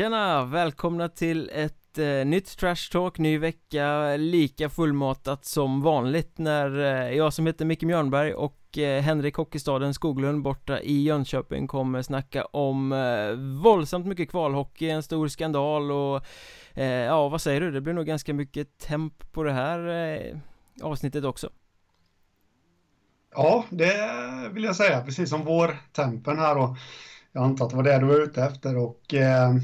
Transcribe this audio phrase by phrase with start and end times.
[0.00, 0.44] Tjena!
[0.44, 7.16] Välkomna till ett eh, nytt Trash Talk, ny vecka, lika fullmatat som vanligt när eh,
[7.16, 12.44] jag som heter Micke Mjörnberg och eh, Henrik Hockeystaden Skoglund borta i Jönköping kommer snacka
[12.44, 16.24] om eh, våldsamt mycket kvalhockey, en stor skandal och
[16.74, 17.70] eh, ja, vad säger du?
[17.70, 20.36] Det blir nog ganska mycket temp på det här eh,
[20.82, 21.50] avsnittet också.
[23.34, 24.10] Ja, det
[24.52, 26.76] vill jag säga, precis som vår tempen här då.
[27.32, 29.54] Jag antar att det var det du var ute efter och eh,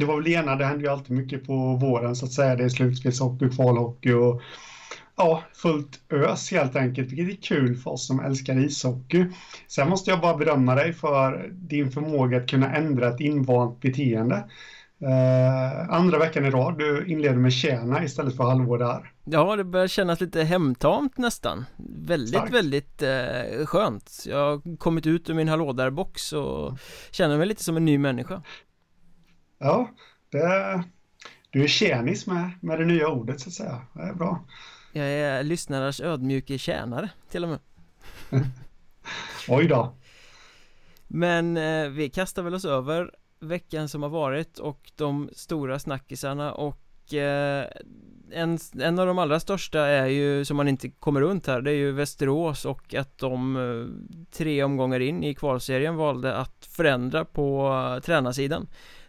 [0.00, 2.56] det var väl ena, det händer ju alltid mycket på våren så att säga.
[2.56, 4.42] Det är slutspelshockey, kvalhockey och
[5.16, 9.26] ja, fullt ös helt enkelt, vilket är kul för oss som älskar ishockey.
[9.68, 14.44] Sen måste jag bara berömma dig för din förmåga att kunna ändra ett invant beteende.
[15.02, 19.12] Uh, andra veckan i rad, du inleder med tjäna istället för halvår där.
[19.24, 21.64] Ja, det börjar kännas lite hemtamt nästan
[22.06, 22.54] Väldigt, Starkt.
[22.54, 26.78] väldigt eh, skönt Jag har kommit ut ur min hallå där-box och
[27.10, 28.42] känner mig lite som en ny människa
[29.58, 29.90] Ja,
[30.30, 30.84] det,
[31.50, 33.80] du är tjänis med, med det nya ordet så att säga.
[33.92, 34.44] Det är bra.
[34.92, 37.58] Jag är lyssnarnas ödmjuke tjänare till och med.
[39.48, 39.94] Oj då.
[41.06, 46.52] Men eh, vi kastar väl oss över veckan som har varit och de stora snackisarna
[46.52, 47.66] och eh,
[48.30, 51.70] en, en av de allra största är ju, som man inte kommer runt här, det
[51.70, 57.24] är ju Västerås och att de eh, tre omgångar in i kvalserien valde att förändra
[57.24, 58.66] på uh, tränarsidan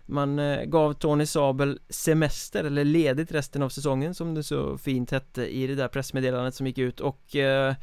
[0.10, 5.12] man eh, gav Tony Sabel semester, eller ledigt resten av säsongen som det så fint
[5.12, 7.00] hette i det där pressmeddelandet som gick ut.
[7.00, 7.76] Och eh,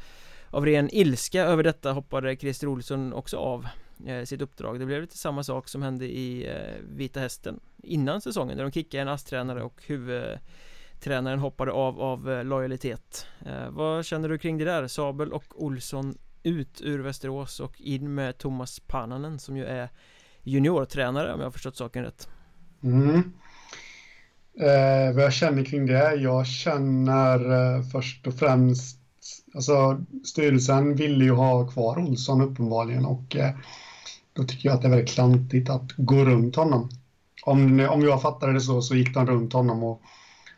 [0.49, 3.67] av ren ilska över detta hoppade Christer Olsson också av
[4.05, 4.79] eh, sitt uppdrag.
[4.79, 8.71] Det blev lite samma sak som hände i eh, Vita Hästen Innan säsongen, där de
[8.71, 13.27] kickade en ASS-tränare och huvudtränaren hoppade av av eh, lojalitet.
[13.45, 14.87] Eh, Vad känner du kring det där?
[14.87, 19.89] Sabel och Olsson ut ur Västerås och in med Thomas Pananen som ju är
[20.47, 22.27] juniortränare om jag har förstått saken rätt
[22.83, 23.15] mm.
[24.59, 26.15] eh, Vad jag känner kring det?
[26.15, 28.97] Jag känner eh, först och främst
[29.55, 33.55] Alltså styrelsen ville ju ha kvar Olsson uppenbarligen och eh,
[34.33, 36.89] då tycker jag att det är väldigt klantigt att gå runt honom.
[37.43, 40.01] Om, om jag fattade det så, så gick de runt honom och,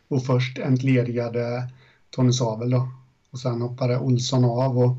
[0.08, 1.70] och först entledigade
[2.10, 2.88] Tony Sabel då.
[3.30, 4.96] Och sen hoppade Olsson av och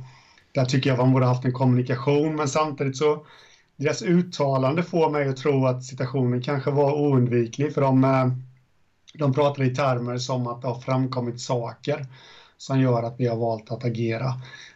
[0.52, 3.25] där tycker jag att man borde haft en kommunikation, men samtidigt så
[3.81, 8.27] deras uttalande får mig att tro att situationen kanske var oundviklig, för de, eh,
[9.13, 12.05] de pratar i termer som att det har framkommit saker
[12.57, 14.33] som gör att vi har valt att agera.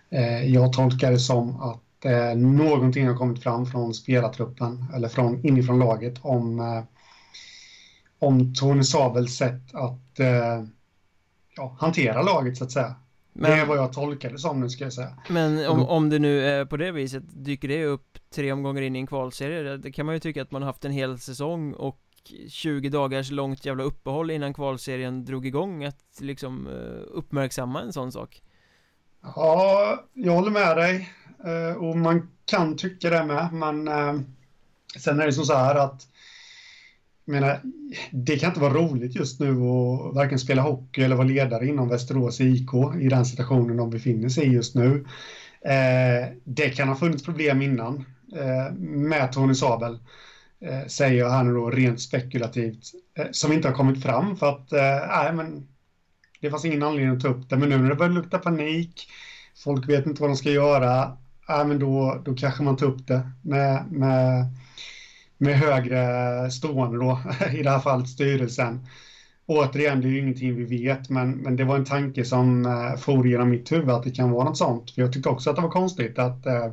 [0.10, 5.46] Eh, jag tolkar det som att eh, någonting har kommit fram från spelartruppen eller från,
[5.46, 6.84] inifrån laget om,
[8.20, 10.20] om Tony Sabels sätt att
[11.56, 12.96] ja, hantera laget så att säga.
[13.38, 15.18] Men, det är vad jag tolkar det som nu ska jag säga.
[15.30, 18.96] Men om, om det nu är på det viset, dyker det upp tre omgångar in
[18.96, 19.78] i en kvalserie?
[19.78, 22.00] Det kan man ju tycka att man har haft en hel säsong och
[22.50, 28.12] 20 dagars långt jävla uppehåll innan kvalserien drog igång att liksom eh, uppmärksamma en sån
[28.12, 28.42] sak.
[29.22, 31.10] Ja, jag håller med dig.
[31.46, 34.20] Eh, och man kan tycka det med, men eh,
[34.98, 36.08] sen är det som så här att
[37.26, 37.62] menar,
[38.12, 41.90] det kan inte vara roligt just nu att varken spela hockey eller vara ledare inom
[41.90, 42.70] Västerås IK
[43.00, 45.06] i den situationen de befinner sig i just nu.
[45.62, 50.00] Eh, det kan ha funnits problem innan eh, med Tony Sabel,
[50.62, 54.50] eh, säger jag här nu då rent spekulativt, eh, som inte har kommit fram för
[54.50, 54.72] att,
[55.10, 55.68] nej men
[56.42, 59.08] det fanns ingen anledning att ta upp det, men nu när det börjar lukta panik,
[59.64, 63.08] folk vet inte vad de ska göra, ja, men då, då kanske man tar upp
[63.08, 64.46] det med, med,
[65.38, 67.20] med högre stående då,
[67.54, 68.88] i det här fallet styrelsen.
[69.48, 72.96] Återigen, det är ju ingenting vi vet, men, men det var en tanke som eh,
[72.96, 74.92] for genom mitt huvud att det kan vara något sånt.
[74.92, 76.72] För jag tyckte också att det var konstigt att eh,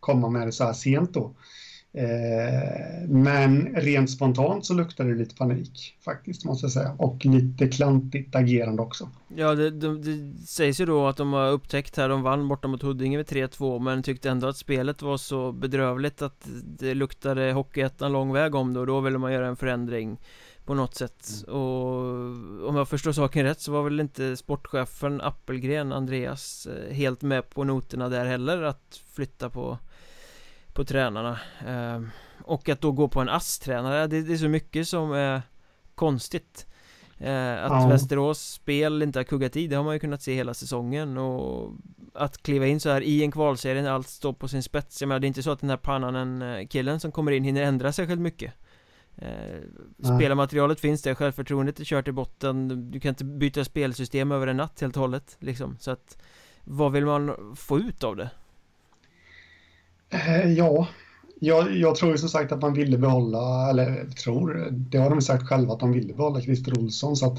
[0.00, 1.34] komma med det så här sent då.
[1.96, 7.68] Eh, men rent spontant så luktade det lite panik faktiskt måste jag säga och lite
[7.68, 9.08] klantigt agerande också.
[9.36, 12.68] Ja det, det, det sägs ju då att de har upptäckt här, de vann borta
[12.68, 16.48] mot Huddinge med 3-2 men tyckte ändå att spelet var så bedrövligt att
[16.78, 20.18] det luktade Hockeyettan lång väg om det och då ville man göra en förändring
[20.64, 21.60] på något sätt mm.
[21.60, 27.22] och om jag förstår saken rätt så var väl inte sportchefen Appelgren Andreas eh, helt
[27.22, 29.78] med på noterna där heller att flytta på
[30.76, 31.38] på tränarna.
[31.66, 32.00] Eh,
[32.44, 35.42] Och att då gå på en ASS-tränare, det, det, är så mycket som är
[35.94, 36.66] konstigt.
[37.18, 37.88] Eh, Att ja.
[37.88, 41.18] Västerås spel inte har kuggat i, det har man ju kunnat se hela säsongen.
[41.18, 41.72] Och
[42.14, 45.08] Att kliva in så här i en kvalserie när allt står på sin spets Jag
[45.08, 47.92] menar, det är inte så att den här pannanen eh, som kommer in hinner ändra
[47.92, 48.52] särskilt mycket.
[49.16, 49.60] Eh,
[50.16, 54.56] Spelarmaterialet finns där, självförtroendet är kört i botten Du kan inte byta spelsystem över en
[54.56, 55.76] natt helt och hållet liksom.
[55.80, 56.18] Så att
[56.64, 58.30] Vad vill man få ut av det?
[60.10, 60.88] Eh, ja,
[61.40, 65.22] jag, jag tror ju som sagt att man ville behålla, eller tror, det har de
[65.22, 67.16] sagt själva att de ville behålla Christer Olsson.
[67.16, 67.38] Så att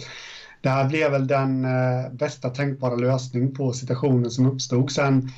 [0.61, 4.91] det här blev väl den eh, bästa tänkbara lösning på situationen som uppstod.
[4.91, 5.31] Sen,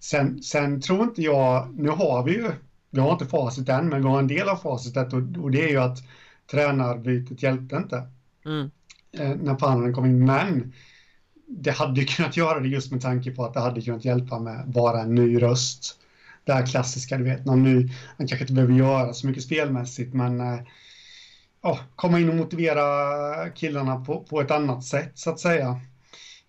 [0.00, 2.50] sen, sen tror inte jag, nu har vi ju,
[2.90, 5.64] vi har inte facit än, men vi har en del av facitet och, och det
[5.64, 5.98] är ju att
[6.50, 8.02] tränarbytet hjälpte inte.
[8.46, 8.70] Mm.
[9.12, 10.72] Eh, när Pannanen kom in, men
[11.46, 14.38] det hade ju kunnat göra det just med tanke på att det hade kunnat hjälpa
[14.38, 16.00] med bara en ny röst.
[16.48, 20.14] Det här klassiska, du vet, någon ny, man kanske inte behöver göra så mycket spelmässigt,
[20.14, 20.60] men eh,
[21.62, 22.80] ja, komma in och motivera
[23.50, 25.80] killarna på, på ett annat sätt så att säga.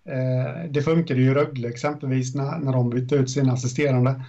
[0.04, 4.24] Eh, det funkade ju i Rögle exempelvis när, när de bytte ut sina assisterande.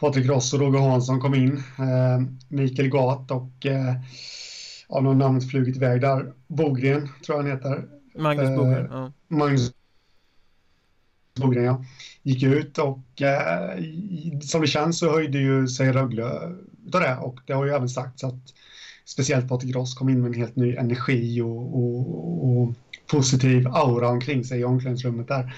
[0.00, 1.62] Patrik Ross och Roger Hansson kom in.
[1.78, 3.94] Eh, Mikael Gat och eh,
[4.88, 6.32] ja, någon namnet flugit iväg där.
[6.46, 7.84] Bogren tror jag han heter.
[8.14, 8.88] Magnus Bogren.
[8.90, 9.12] Ja.
[9.28, 9.72] Magnus
[11.40, 11.84] Bogren, ja.
[12.22, 13.82] Gick ut och eh,
[14.40, 16.30] som det känns så höjde ju sig Rögle
[16.86, 18.54] utav det och det har ju även sagts att
[19.04, 22.74] speciellt Patrik Ross kom in med en helt ny energi och, och, och
[23.10, 25.54] positiv aura omkring sig i omklädningsrummet där.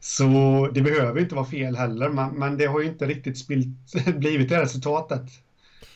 [0.00, 3.92] Så det behöver inte vara fel heller, men, men det har ju inte riktigt spilt,
[4.16, 5.22] blivit det resultatet.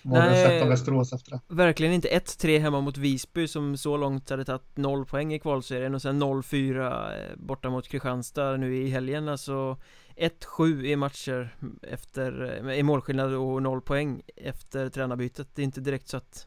[0.02, 1.40] Nej, Västerås efter det.
[1.54, 2.08] Verkligen inte.
[2.08, 6.22] 1-3 hemma mot Visby som så långt hade tagit 0 poäng i kvalserien och sen
[6.22, 9.28] 0-4 eh, borta mot Kristianstad nu i helgen.
[9.28, 9.76] Alltså
[10.16, 15.48] 1-7 i matcher efter, eh, i målskillnad och 0 poäng efter tränarbytet.
[15.54, 16.46] Det är inte direkt så att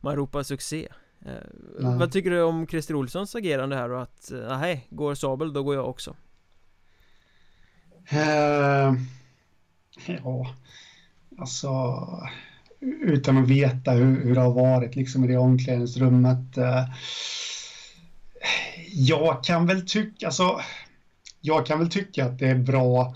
[0.00, 0.88] man ropar succé.
[1.26, 5.62] Eh, Vad tycker du om Christer Olssons agerande här och att, nej, går Sabel då
[5.62, 6.16] går jag också?
[8.12, 8.94] Uh,
[10.06, 10.54] ja,
[11.38, 11.68] alltså
[12.82, 16.58] utan att veta hur, hur det har varit liksom i det omklädningsrummet.
[16.58, 16.84] Eh,
[18.92, 20.60] jag kan väl tycka, alltså,
[21.40, 23.14] jag kan väl tycka att det är bra.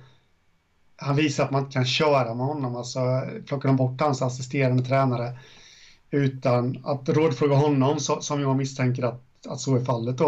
[0.96, 3.00] Han visar att man inte kan köra med honom, alltså
[3.46, 5.38] plockar de bort hans assisterande tränare
[6.10, 10.26] utan att rådfråga honom så, som jag misstänker att, att så är fallet då.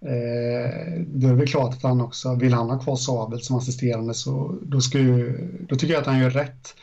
[0.00, 3.56] Eh, då är det väl klart att han också, vill han ha kvar Sabel som
[3.56, 6.74] assisterande så då, ska ju, då tycker jag att han gör rätt.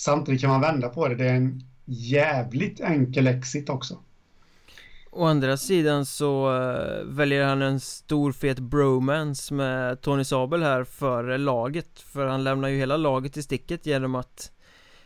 [0.00, 3.98] Samtidigt kan man vända på det, det är en jävligt enkel exit också.
[5.10, 10.84] Å andra sidan så eh, väljer han en stor fet bromance med Tony Sabel här
[10.84, 12.00] för laget.
[12.00, 14.52] För han lämnar ju hela laget i sticket genom att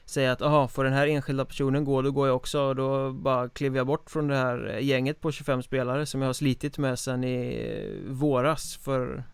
[0.04, 2.60] säga att aha, får den här enskilda personen gå, då går jag också.
[2.60, 6.28] Och då bara kliver jag bort från det här gänget på 25 spelare som jag
[6.28, 9.24] har slitit med sen i våras för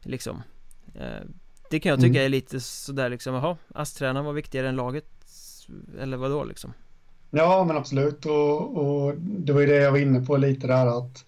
[0.00, 0.42] liksom
[0.94, 1.28] eh,
[1.70, 2.24] det kan jag tycka mm.
[2.24, 5.06] är lite sådär liksom, jaha, ASS-tränaren var viktigare än laget
[6.00, 6.72] eller vadå liksom?
[7.30, 10.98] Ja, men absolut och, och det var ju det jag var inne på lite där
[10.98, 11.24] att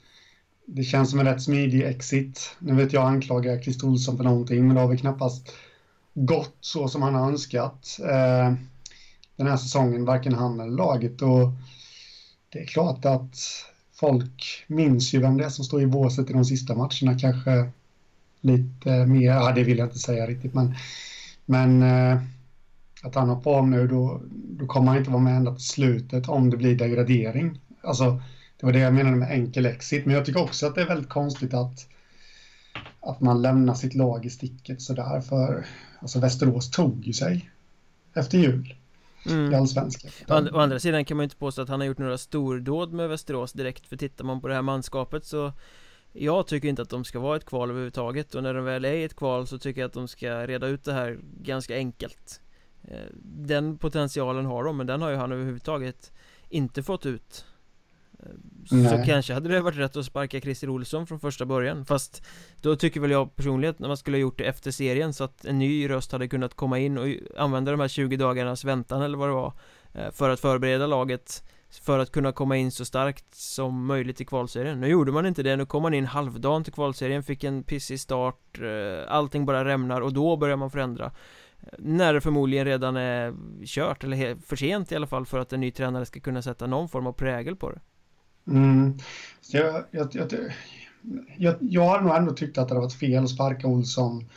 [0.66, 2.56] det känns som en rätt smidig exit.
[2.58, 5.52] Nu vet jag anklagar Christer Olsson för någonting, men det har väl knappast
[6.14, 7.98] gått så som han har önskat.
[8.00, 8.54] Eh,
[9.36, 11.22] den här säsongen, varken han eller laget.
[11.22, 11.50] Och
[12.48, 13.36] det är klart att
[13.92, 17.70] folk minns ju vem det är som står i båset i de sista matcherna kanske
[18.40, 20.74] lite mer, ja det vill jag inte säga riktigt men,
[21.44, 22.22] men eh,
[23.02, 26.28] att han hoppar av nu då, då kommer han inte vara med ända till slutet
[26.28, 27.60] om det blir degradering.
[27.82, 28.22] Alltså
[28.60, 30.86] det var det jag menade med enkel exit men jag tycker också att det är
[30.86, 31.86] väldigt konstigt att
[33.00, 35.66] att man lämnar sitt lag i sticket sådär för
[36.00, 37.50] alltså Västerås tog ju sig
[38.14, 38.74] efter jul
[39.26, 39.52] mm.
[39.52, 40.10] i Allsvenskan.
[40.28, 42.92] Å, å andra sidan kan man ju inte påstå att han har gjort några stordåd
[42.92, 45.52] med Västerås direkt För tittar man på det här manskapet så
[46.12, 48.92] Jag tycker inte att de ska vara ett kval överhuvudtaget Och när de väl är
[48.92, 52.40] i ett kval så tycker jag att de ska reda ut det här ganska enkelt
[52.82, 56.12] eh, Den potentialen har de men den har ju han överhuvudtaget
[56.48, 57.44] inte fått ut
[58.70, 58.88] Nej.
[58.88, 62.26] Så kanske hade det varit rätt att sparka Christer Olsson från första början Fast
[62.60, 65.44] Då tycker väl jag personligen när man skulle ha gjort det efter serien Så att
[65.44, 69.18] en ny röst hade kunnat komma in och använda de här 20 dagarnas väntan eller
[69.18, 69.52] vad det var
[69.92, 74.24] eh, För att förbereda laget för att kunna komma in så starkt som möjligt i
[74.24, 74.80] kvalserien.
[74.80, 78.00] Nu gjorde man inte det, nu kom man in halvdagen till kvalserien Fick en pissig
[78.00, 81.04] start eh, Allting bara rämnar och då börjar man förändra.
[81.60, 83.34] Eh, när det förmodligen redan är
[83.64, 86.66] kört eller för sent i alla fall för att en ny tränare ska kunna sätta
[86.66, 87.80] någon form av prägel på det.
[88.46, 88.98] Mm.
[89.40, 90.32] Så jag, jag, jag,
[91.36, 94.28] jag, jag har nog ändå tyckt att det har varit fel att sparka Olsson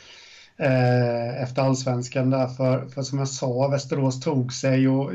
[0.56, 5.12] eh, efter allsvenskan där för, för som jag sa, Västerås tog sig och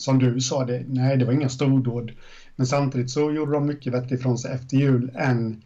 [0.00, 2.12] som du sa, det, nej det var inga stordåd.
[2.56, 5.62] Men samtidigt så gjorde de mycket bättre ifrån sig efter jul än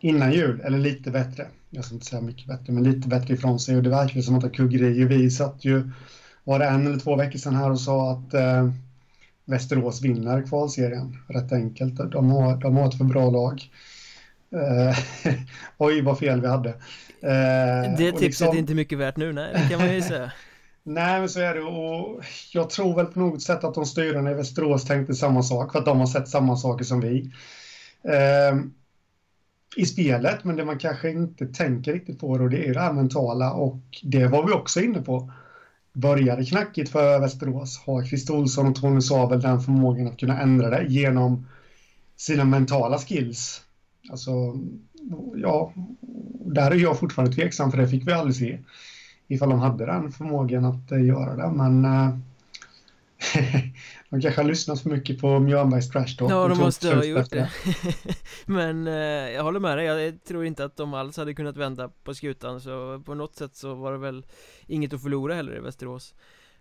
[0.00, 1.46] innan jul, eller lite bättre.
[1.70, 4.34] Jag ska inte säga mycket bättre, men lite bättre ifrån sig och det verkar som
[4.34, 5.04] att det kuggeri.
[5.04, 5.90] Vi satt ju,
[6.44, 8.70] var det en eller två veckor sedan här och sa att eh,
[9.44, 11.16] Västerås vinner kvalserien.
[11.28, 12.12] Rätt enkelt.
[12.12, 13.62] De har, de har ett för bra lag.
[14.52, 14.98] Eh,
[15.78, 16.68] oj, vad fel vi hade.
[16.68, 20.32] Eh, det tipset liksom, är inte mycket värt nu, nej, det kan man ju säga.
[20.84, 21.62] Nej, men så är det.
[21.62, 25.72] Och jag tror väl på något sätt att de styrande i Västerås tänkte samma sak,
[25.72, 27.32] för att de har sett samma saker som vi.
[28.02, 28.58] Eh,
[29.76, 32.92] I spelet, men det man kanske inte tänker riktigt på då, det är det här
[32.92, 35.32] mentala och det var vi också inne på.
[35.92, 37.78] Började knackigt för Västerås.
[37.86, 41.46] Har Christer Olsson och Tony Sabel den förmågan att kunna ändra det genom
[42.16, 43.62] sina mentala skills?
[44.10, 44.30] Alltså,
[45.36, 45.72] ja,
[46.44, 48.58] där är jag fortfarande tveksam för det fick vi aldrig se
[49.32, 51.50] ifall de hade den förmågan att uh, göra det.
[51.50, 52.16] Men uh,
[54.10, 56.30] de kanske har lyssnat för mycket på Mjörnbergs trash talk.
[56.30, 57.50] Ja, de måste ha gjort det.
[58.46, 61.88] Men uh, jag håller med dig, jag tror inte att de alls hade kunnat vända
[61.88, 64.26] på skutan så på något sätt så var det väl
[64.66, 66.14] inget att förlora heller i Västerås.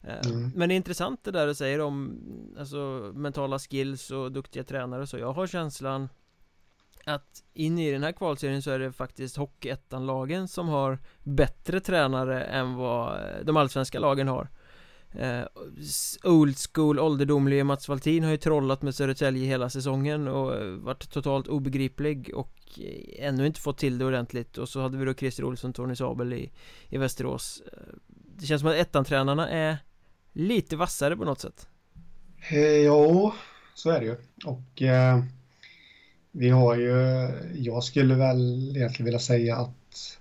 [0.03, 0.51] Mm.
[0.55, 2.19] Men det är intressant det där du säger om
[2.59, 6.09] alltså, mentala skills och duktiga tränare så jag har känslan
[7.05, 12.43] att in i den här kvalserien så är det faktiskt Hockeyettan-lagen som har bättre tränare
[12.43, 14.49] än vad eh, de allsvenska lagen har.
[15.13, 15.43] Eh,
[16.23, 21.11] Old school, ålderdomlige Mats Valtin har ju trollat med Södertälje hela säsongen och eh, varit
[21.11, 24.57] totalt obegriplig och eh, ännu inte fått till det ordentligt.
[24.57, 26.51] Och så hade vi då Christer Olsson, Tony Sabel i,
[26.89, 27.63] i Västerås.
[28.07, 29.77] Det känns som att ettan-tränarna är
[30.31, 31.67] lite vassare på något sätt.
[32.85, 33.33] Ja,
[33.73, 34.15] så är det ju.
[34.45, 35.23] Och eh
[36.31, 40.17] vi har ju, jag skulle väl egentligen vilja säga att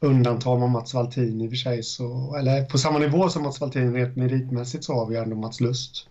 [0.00, 3.60] undantar man Mats Valtin i och för sig så, eller på samma nivå som Mats
[3.60, 6.08] Valtin rent meritmässigt så har vi ändå Mats Lust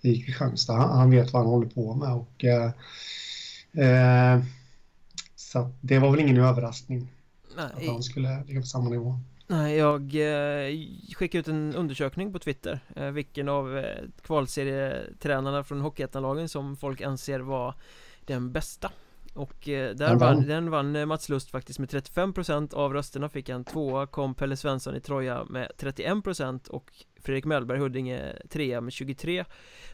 [0.00, 0.72] i Kristianstad.
[0.72, 2.72] Han, han vet vad han håller på med och eh,
[3.84, 4.42] eh,
[5.36, 7.12] så det var väl ingen överraskning
[7.56, 7.66] Nej.
[7.66, 9.20] att han skulle ligga på samma nivå.
[9.46, 10.74] Nej, jag eh,
[11.14, 17.00] skickade ut en undersökning på Twitter eh, Vilken av eh, kvalserietränarna från Hockeyettanlagen som folk
[17.00, 17.74] anser var
[18.28, 18.90] den bästa.
[19.34, 23.28] Och eh, där vann, vann, den vann eh, Mats Lust faktiskt med 35% av rösterna.
[23.28, 28.80] Fick han tvåa kom Pelle Svensson i Troja med 31% och Fredrik Mellberg Huddinge trea
[28.80, 29.44] med 23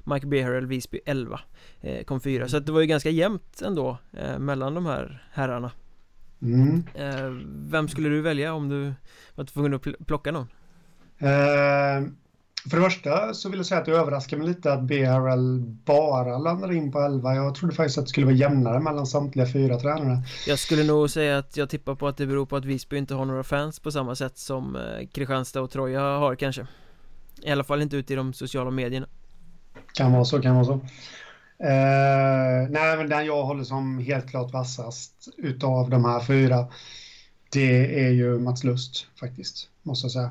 [0.05, 1.41] Mike Beharrell Visby 11
[1.81, 2.49] eh, kom fyra.
[2.49, 3.99] Så att det var ju ganska jämnt ändå
[4.39, 5.71] mellan de här herrarna.
[6.43, 6.85] Mm.
[7.71, 8.95] Vem skulle du välja om du
[9.35, 10.49] var tvungen att plocka någon?
[11.23, 12.09] Uh...
[12.71, 16.39] För det första så vill jag säga att det överraskar mig lite att BRL bara
[16.39, 17.35] landar in på 11.
[17.35, 20.23] Jag trodde faktiskt att det skulle vara jämnare mellan samtliga fyra tränare.
[20.47, 23.15] Jag skulle nog säga att jag tippar på att det beror på att Visby inte
[23.15, 26.67] har några fans på samma sätt som eh, Kristianstad och Troja har kanske.
[27.43, 29.07] I alla fall inte ute i de sociala medierna.
[29.95, 30.73] Kan vara så, kan vara så.
[31.65, 36.67] Uh, nej, men den jag håller som helt klart vassast utav de här fyra,
[37.53, 40.31] det är ju Mats Lust faktiskt, måste jag säga.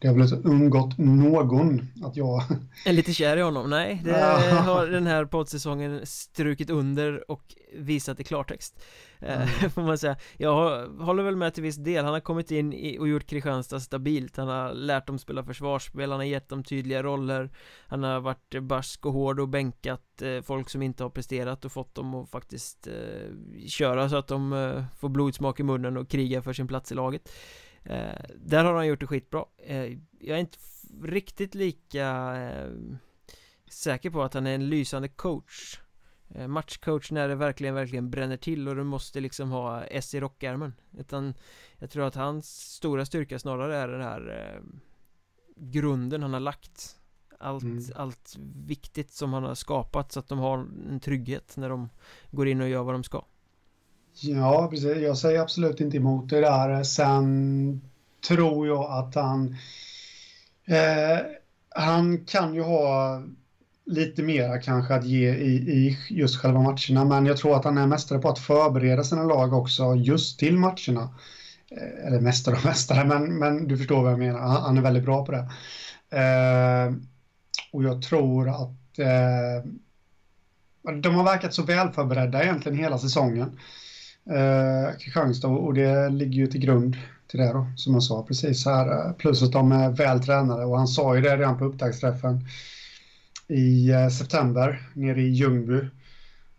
[0.00, 2.42] Det har väl inte undgått någon att jag...
[2.86, 3.70] Är lite kär i honom?
[3.70, 4.12] Nej, det
[4.54, 8.82] har den här poddsäsongen strukit under och visat i klartext.
[9.20, 9.48] Mm.
[9.70, 10.16] Får man säga.
[10.36, 12.04] Jag håller väl med till viss del.
[12.04, 14.36] Han har kommit in och gjort Kristianstad stabilt.
[14.36, 16.10] Han har lärt dem spela försvarsspel.
[16.10, 17.50] Han har gett dem tydliga roller.
[17.86, 21.72] Han har varit barsk och hård och bänkat eh, folk som inte har presterat och
[21.72, 26.42] fått dem att faktiskt eh, köra så att de får blodsmak i munnen och kriga
[26.42, 27.30] för sin plats i laget
[28.36, 29.44] där har han gjort det skitbra.
[29.58, 30.58] Eh, Jag är inte
[31.02, 32.70] riktigt lika eh,
[33.70, 35.80] säker på att han är en lysande coach.
[36.28, 40.20] Eh, Matchcoach när det verkligen, verkligen bränner till och du måste liksom ha S i
[40.20, 40.74] rockärmen.
[40.98, 41.34] Utan
[41.78, 44.62] jag tror att hans stora styrka snarare är den här eh,
[45.56, 46.96] grunden han har lagt.
[47.42, 47.84] Allt, mm.
[47.94, 50.58] allt viktigt som han har skapat så att de har
[50.90, 51.88] en trygghet när de
[52.30, 53.24] går in och gör vad de ska
[54.22, 54.98] Ja, precis.
[54.98, 56.82] Jag säger absolut inte emot det där.
[56.82, 57.80] Sen
[58.28, 59.56] tror jag att han...
[60.66, 61.18] Eh,
[61.74, 63.22] han kan ju ha
[63.86, 67.78] lite mera kanske att ge i, i just själva matcherna, men jag tror att han
[67.78, 71.14] är mästare på att förbereda sina lag också just till matcherna.
[71.70, 74.40] Eh, eller mästare och mästare, men, men du förstår vad jag menar.
[74.40, 75.48] Han, han är väldigt bra på det.
[76.18, 76.92] Eh,
[77.72, 79.70] och jag tror att eh,
[80.94, 83.58] de har verkat så väl förberedda egentligen hela säsongen
[84.30, 86.96] eh, Kristianstad och det ligger ju till grund
[87.30, 89.06] till det då, som jag sa precis här.
[89.06, 92.44] Eh, plus att de är väl tränade och han sa ju det redan på upptaktsträffen
[93.48, 95.80] i eh, september nere i Ljungby.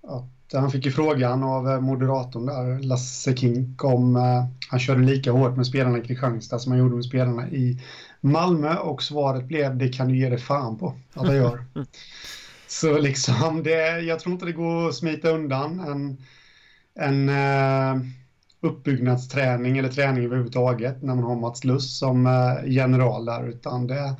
[0.08, 5.02] Att han fick ju frågan av eh, moderatorn där, Lasse Kink, om eh, han körde
[5.02, 7.82] lika hårt med spelarna i Kristianstad som han gjorde med spelarna i
[8.22, 11.66] Malmö och svaret blev det kan du ge dig fan på att jag gör.
[12.68, 16.18] Så liksom, det, jag tror inte det går att smita undan en
[16.96, 18.02] en eh,
[18.62, 24.16] uppbyggnadsträning eller träning överhuvudtaget när man har Mats Luss som eh, general där utan det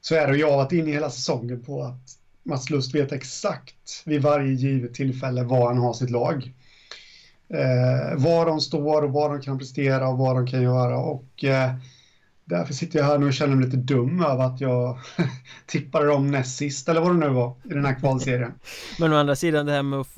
[0.00, 3.12] så är det och jag har varit inne hela säsongen på att Mats Lust vet
[3.12, 6.52] exakt vid varje givet tillfälle var han har sitt lag.
[7.48, 11.44] Eh, var de står och vad de kan prestera och vad de kan göra och
[11.44, 11.74] eh,
[12.44, 14.98] därför sitter jag här nu och känner mig lite dum över att jag
[15.66, 18.52] tippade dem näst sist eller vad det nu var i den här kvalserien.
[19.00, 20.08] Men å andra sidan det här med att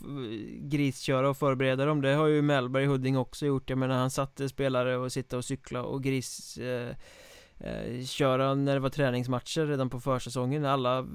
[0.61, 3.71] grisköra och förbereda dem, det har ju Mellberg Hudding också gjort.
[3.71, 6.97] Jag menar han satte spelare och sitta och cykla och gris eh,
[7.59, 10.65] eh, köra när det var träningsmatcher redan på försäsongen.
[10.65, 11.07] Alla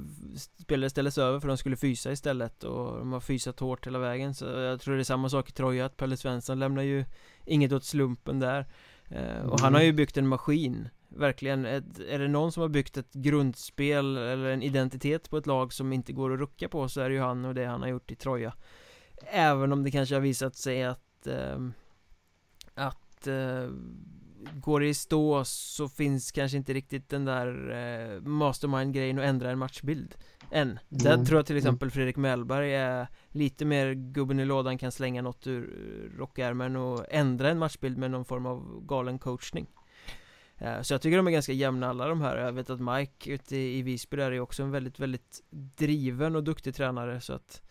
[0.62, 4.34] spelare ställdes över för de skulle fysa istället och de har fysat hårt hela vägen.
[4.34, 7.06] Så jag tror det är samma sak i Troja att Pelle Svensson lämnar ju
[7.46, 8.68] inget åt slumpen där.
[9.10, 12.70] Eh, och han har ju byggt en maskin Verkligen, ett, är det någon som har
[12.70, 16.90] byggt ett grundspel eller en identitet på ett lag som inte går att rucka på
[16.90, 18.54] så är det ju han och det han har gjort i Troja.
[19.26, 21.60] Även om det kanske har visat sig att eh,
[22.74, 23.70] Att eh,
[24.54, 29.52] Går det i stå så finns kanske inte riktigt den där eh, mastermind-grejen att ändra
[29.52, 30.16] en matchbild
[30.52, 30.70] Än.
[30.70, 30.80] Mm.
[30.90, 35.22] Där tror jag till exempel Fredrik Mellberg är lite mer gubben i lådan kan slänga
[35.22, 39.68] något ur rockärmen och ändra en matchbild med någon form av galen coachning
[40.60, 43.32] Eh, så jag tycker de är ganska jämna alla de här Jag vet att Mike
[43.32, 47.62] ute i Visby där är också en väldigt, väldigt driven och duktig tränare så att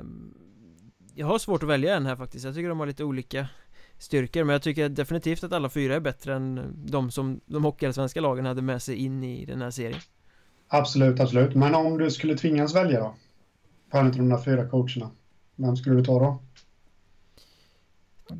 [0.00, 0.34] um,
[1.14, 3.48] Jag har svårt att välja en här faktiskt Jag tycker de har lite olika
[3.98, 8.20] styrkor Men jag tycker definitivt att alla fyra är bättre än de som de hockeyallsvenska
[8.20, 10.00] lagen hade med sig in i den här serien
[10.68, 13.14] Absolut, absolut Men om du skulle tvingas välja då?
[13.90, 15.10] På en av de där fyra coacherna
[15.56, 16.42] Vem skulle du ta då?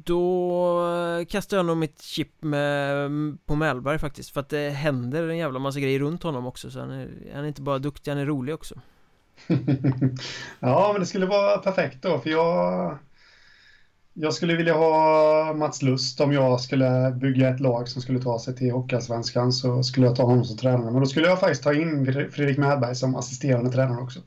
[0.05, 4.71] Då eh, kastar jag nog mitt chip med, mm, på Mellberg faktiskt För att det
[4.71, 7.79] händer en jävla massa grejer runt honom också Så han är, han är inte bara
[7.79, 8.75] duktig, han är rolig också.
[10.61, 12.99] Ja, men det skulle vara perfekt då för jag
[14.15, 18.39] Jag skulle vilja ha Mats Lust om jag skulle bygga ett lag som skulle ta
[18.39, 20.91] sig till Hockeyallsvenskan så skulle jag ta honom som tränare.
[20.91, 24.21] Men då skulle jag faktiskt ta in Fredrik Mellberg som assisterande tränare också.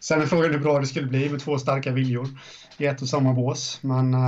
[0.00, 2.28] Sen är frågan hur bra det skulle bli med två starka viljor
[2.78, 3.78] i ett och samma bås.
[3.82, 4.20] Men uh,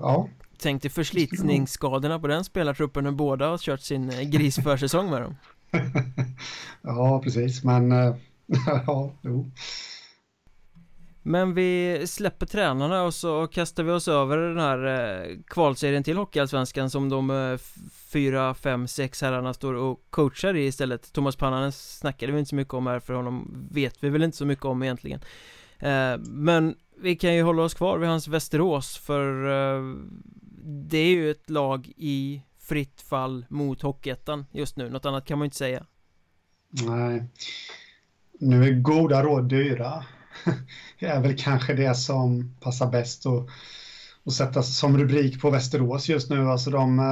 [0.00, 0.28] ja.
[0.58, 5.36] Tänk dig förslitningsskadorna på den spelartruppen när båda har kört sin eh, grisförsäsong med dem.
[6.82, 7.64] ja, precis.
[7.64, 8.16] Men uh,
[8.86, 9.50] ja, jo.
[11.22, 16.90] Men vi släpper tränarna och så kastar vi oss över den här kvalserien till Hockeyallsvenskan
[16.90, 17.30] som de
[18.14, 21.12] fyra, fem, sex herrarna står och coachar i istället.
[21.12, 24.36] Thomas Pannanen snackade vi inte så mycket om här för honom vet vi väl inte
[24.36, 25.20] så mycket om egentligen.
[25.78, 29.82] Eh, Men vi kan ju hålla oss kvar vid hans Västerås för eh,
[30.64, 35.38] det är ju ett lag i fritt fall mot Hockeyettan just nu, något annat kan
[35.38, 35.86] man ju inte säga.
[36.70, 37.24] Nej.
[38.40, 40.04] Nu är goda råd dyra.
[41.00, 43.50] Det är väl kanske det som passar bäst och
[44.26, 46.50] att sätta som rubrik på Västerås just nu.
[46.50, 47.04] Alltså de eh,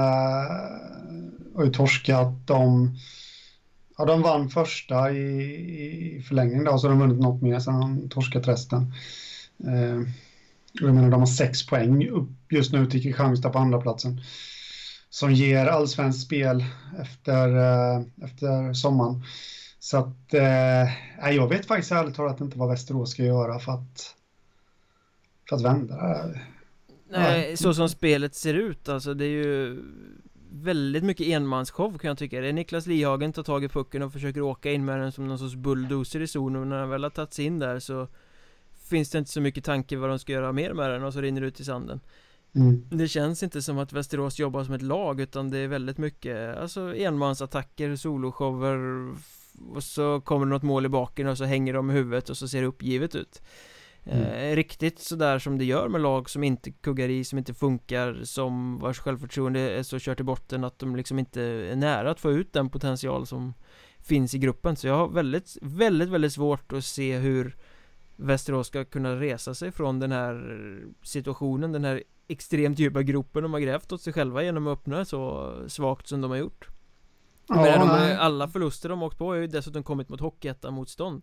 [1.57, 2.47] har ju torskat.
[2.47, 2.95] De,
[3.99, 7.81] ja, de vann första i, i förlängning då, så de har vunnit något mer sen
[7.81, 8.95] de torskat resten.
[9.67, 10.01] Eh,
[10.73, 14.21] jag menar, de har sex poäng upp just nu till Kristianstad på andra platsen
[15.11, 16.65] som ger allsvenskt spel
[17.01, 19.23] efter, eh, efter sommaren.
[19.79, 24.15] Så att, eh, jag vet faktiskt ärligt talat inte vad Västerås ska göra för att,
[25.49, 26.45] för att vända det här.
[27.19, 29.83] Nej, så som spelet ser ut alltså, det är ju
[30.53, 32.41] väldigt mycket enmansshow kan jag tycka.
[32.41, 35.29] Det är Niklas Lihagen tar tag i pucken och försöker åka in med den som
[35.29, 38.09] någon sorts bulldozer i zonen och när han väl har tagit sig in där så
[38.93, 41.21] Finns det inte så mycket tanke vad de ska göra mer med den och så
[41.21, 42.01] rinner det ut i sanden.
[42.55, 42.85] Mm.
[42.91, 46.57] Det känns inte som att Västerås jobbar som ett lag utan det är väldigt mycket
[46.57, 48.79] Alltså enmansattacker, soloshower
[49.75, 52.37] och så kommer det något mål i baken och så hänger de i huvudet och
[52.37, 53.43] så ser det uppgivet ut
[54.05, 54.23] mm.
[54.23, 58.21] eh, Riktigt sådär som det gör med lag som inte kuggar i, som inte funkar
[58.25, 62.21] Som vars självförtroende är så kört i botten att de liksom inte är nära att
[62.21, 63.55] få ut den potential som
[64.01, 64.77] finns i gruppen.
[64.77, 67.57] Så jag har väldigt, väldigt, väldigt svårt att se hur
[68.17, 73.53] Västerås ska kunna resa sig från den här situationen, den här extremt djupa gropen de
[73.53, 76.69] har grävt åt sig själva genom att öppna så svagt som de har gjort.
[77.49, 81.23] Ja, men alla förluster de åkt på har ju dessutom kommit mot Hockeyettan-motstånd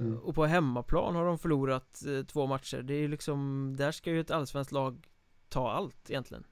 [0.00, 0.18] mm.
[0.18, 4.10] Och på hemmaplan har de förlorat eh, två matcher Det är ju liksom Där ska
[4.10, 5.06] ju ett allsvenskt lag
[5.48, 6.44] ta allt egentligen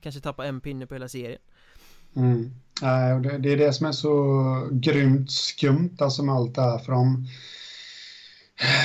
[0.00, 1.40] Kanske tappa en pinne på hela serien
[2.16, 2.50] mm.
[2.82, 6.78] Nej, det, det är det som är så grymt skumt alltså med allt det här
[6.78, 7.26] för de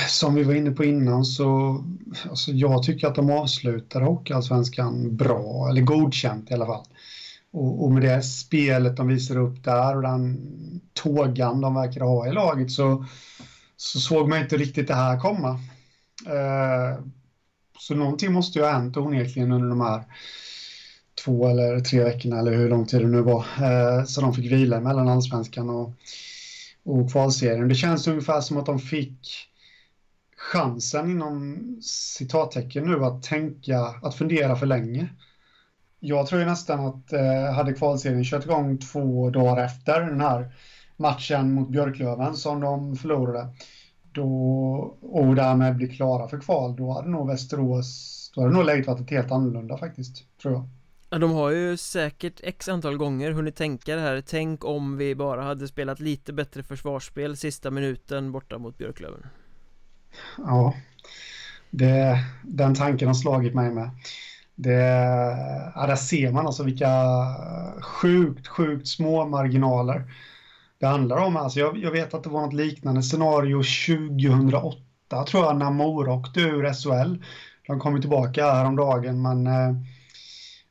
[0.08, 1.84] som vi var inne på innan så
[2.30, 6.86] alltså jag tycker att de avslutar Hockeyallsvenskan bra, eller godkänt i alla fall.
[7.52, 10.40] Och, och, med det spelet de visar upp där och den
[10.92, 13.04] tågan de verkar ha i laget så,
[13.80, 15.48] så såg man inte riktigt det här komma.
[16.26, 17.04] Eh,
[17.78, 20.04] så någonting måste ju ha hänt onekligen under de här
[21.24, 23.44] två eller tre veckorna eller hur lång tid det nu var.
[23.62, 25.92] Eh, så de fick vila mellan allsvenskan och,
[26.84, 27.68] och kvalserien.
[27.68, 29.48] Det känns ungefär som att de fick
[30.36, 35.08] chansen inom citattecken nu att tänka, att fundera för länge.
[36.00, 40.52] jag tror ju nästan att eh, hade kvalserien kört igång två dagar efter den här
[41.00, 43.48] matchen mot Björklöven som de förlorade.
[44.12, 44.26] Då,
[45.00, 49.10] och därmed bli klara för kval, då hade nog Västerås, då hade nog läget varit
[49.10, 50.68] helt annorlunda faktiskt, tror jag.
[51.10, 55.14] Ja, de har ju säkert x antal gånger hunnit tänka det här Tänk om vi
[55.14, 59.26] bara hade spelat lite bättre försvarsspel sista minuten borta mot Björklöven.
[60.38, 60.74] Ja
[61.70, 63.90] det, Den tanken har slagit mig med.
[64.54, 64.80] Det,
[65.74, 66.88] ja, Där ser man alltså vilka
[67.82, 70.04] sjukt, sjukt små marginaler
[70.80, 71.36] det handlar om.
[71.36, 76.12] Alltså jag, jag vet att det var något liknande scenario 2008 tror jag när Mora
[76.12, 77.24] åkte ur SHL.
[77.66, 79.74] De kom tillbaka häromdagen men eh,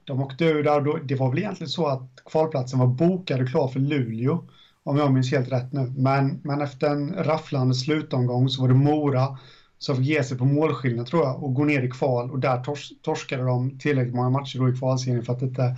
[0.04, 0.82] de åkte ur där.
[0.82, 4.48] Då, det var väl egentligen så att kvalplatsen var bokad och klar för Luleå.
[4.84, 5.94] Om jag minns helt rätt nu.
[5.98, 9.38] Men, men efter en rafflande slutomgång så var det Mora
[9.78, 12.64] som fick ge sig på målskillnad tror jag och gå ner i kval och där
[12.64, 15.76] tors torskade de tillräckligt många matcher då i kvalserien för att inte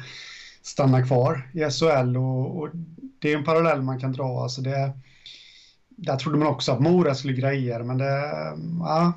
[0.61, 2.69] stanna kvar i SHL och, och
[3.19, 4.43] det är en parallell man kan dra.
[4.43, 4.91] Alltså det,
[5.89, 8.33] där trodde man också att Mora skulle grejer men det,
[8.79, 9.13] ja,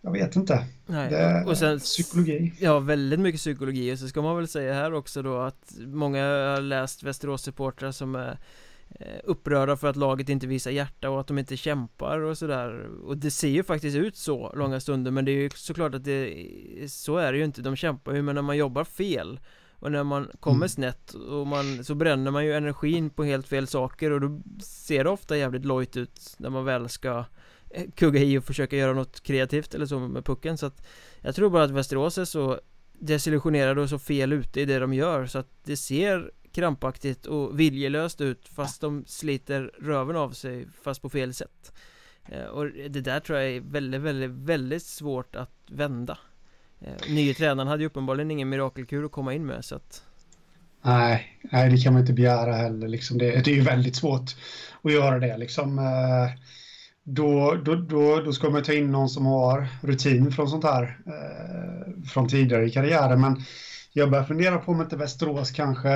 [0.00, 0.64] jag vet inte.
[0.86, 2.52] Nej, det och sen, psykologi.
[2.60, 6.24] Ja, väldigt mycket psykologi och så ska man väl säga här också då att många
[6.24, 8.38] har läst Västerås-supportrar som är
[9.00, 12.86] eh, upprörda för att laget inte visar hjärta och att de inte kämpar och sådär
[13.04, 16.04] Och det ser ju faktiskt ut så långa stunder men det är ju såklart att
[16.04, 16.34] det
[16.88, 19.40] Så är det ju inte, de kämpar ju men när man jobbar fel
[19.78, 20.68] Och när man kommer mm.
[20.68, 25.04] snett och man Så bränner man ju energin på helt fel saker och då ser
[25.04, 27.24] det ofta jävligt lojt ut när man väl ska
[27.70, 30.58] Eh, kugga i och försöka göra något kreativt eller så med pucken.
[30.58, 30.86] Så att
[31.20, 32.60] Jag tror bara att Västerås är så
[32.92, 37.60] desillusionerade och så fel ute i det de gör så att det ser krampaktigt och
[37.60, 41.72] viljelöst ut fast de sliter röven av sig fast på fel sätt.
[42.24, 46.18] Eh, Och det där tror jag är väldigt, väldigt, väldigt svårt att vända
[46.80, 50.02] Eh, nye tränaren hade ju uppenbarligen ingen mirakelkur att komma in med så att
[50.82, 54.36] Nej, nej det kan man inte begära heller liksom det, det är ju väldigt svårt
[54.82, 56.38] att göra det liksom eh,
[57.04, 60.98] då, då, då, då ska man ta in någon som har rutin från sånt här
[61.06, 63.20] eh, från tidigare i karriären.
[63.20, 63.42] Men
[63.92, 65.88] jag börjar fundera på om inte Västerås kanske,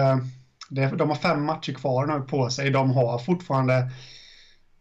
[0.68, 2.70] det, de har fem matcher kvar nu på sig.
[2.70, 3.90] De har fortfarande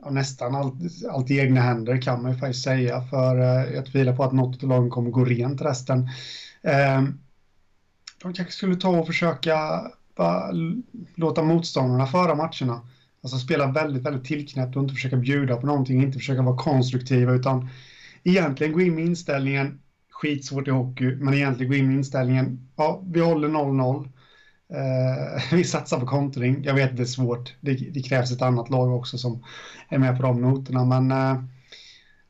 [0.09, 0.73] nästan allt,
[1.09, 3.01] allt i egna händer kan man ju faktiskt säga.
[3.01, 6.09] För eh, jag tvivlar på att något av lagen kommer gå rent resten.
[6.61, 7.03] Eh,
[8.21, 9.81] de kanske skulle ta och försöka
[10.15, 10.51] bara,
[11.15, 12.81] låta motståndarna föra matcherna.
[13.23, 17.33] Alltså spela väldigt, väldigt tillknäppt och inte försöka bjuda på någonting, inte försöka vara konstruktiva
[17.33, 17.69] utan
[18.23, 23.03] egentligen gå in med inställningen skitsvårt i hockey, men egentligen gå in med inställningen ja,
[23.11, 24.09] vi håller 0-0.
[24.71, 26.63] Eh, vi satsar på kontring.
[26.63, 27.53] Jag vet att det är svårt.
[27.59, 29.43] Det, det, krävs ett annat lag också som
[29.89, 31.43] är med på de noterna, men eh,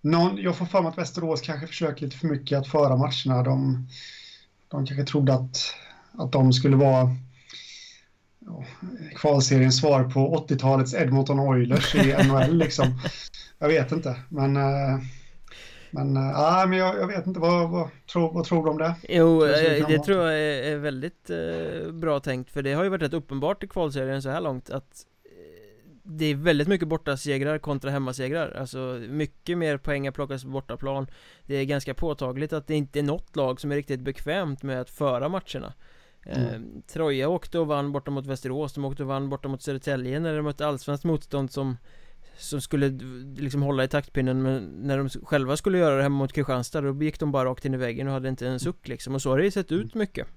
[0.01, 3.43] någon, jag får för mig att Västerås kanske försöker lite för mycket att föra matcherna.
[3.43, 3.87] De,
[4.67, 5.75] de kanske trodde att,
[6.17, 7.15] att de skulle vara
[9.15, 12.99] kvalseriens svar på 80-talets Edmonton Oilers i NHL liksom.
[13.59, 14.99] Jag vet inte, men uh,
[15.91, 18.95] men, uh, men jag, jag, vet inte, vad, vad, tror, vad tror du om det?
[19.09, 22.51] Jo, det, eh, det tror jag är, är väldigt uh, bra tänkt.
[22.51, 25.05] För det har ju varit rätt uppenbart i kvalserien så här långt att
[26.03, 28.51] det är väldigt mycket bortasegrar kontra hemmasegrar.
[28.51, 31.07] Alltså mycket mer poäng plockas på bortaplan.
[31.45, 34.81] Det är ganska påtagligt att det inte är något lag som är riktigt bekvämt med
[34.81, 35.73] att föra matcherna.
[36.25, 36.47] Mm.
[36.47, 40.19] Eh, Troja åkte och vann borta mot Västerås, de åkte och vann borta mot Södertälje
[40.19, 41.77] när de mötte allsvenskt motstånd som
[42.41, 42.89] Som skulle
[43.37, 47.03] liksom hålla i taktpinnen men när de själva skulle göra det hemma mot Kristianstad då
[47.03, 49.15] gick de bara rakt in i väggen och hade inte en suck liksom.
[49.15, 50.27] Och så har det ju sett ut mycket.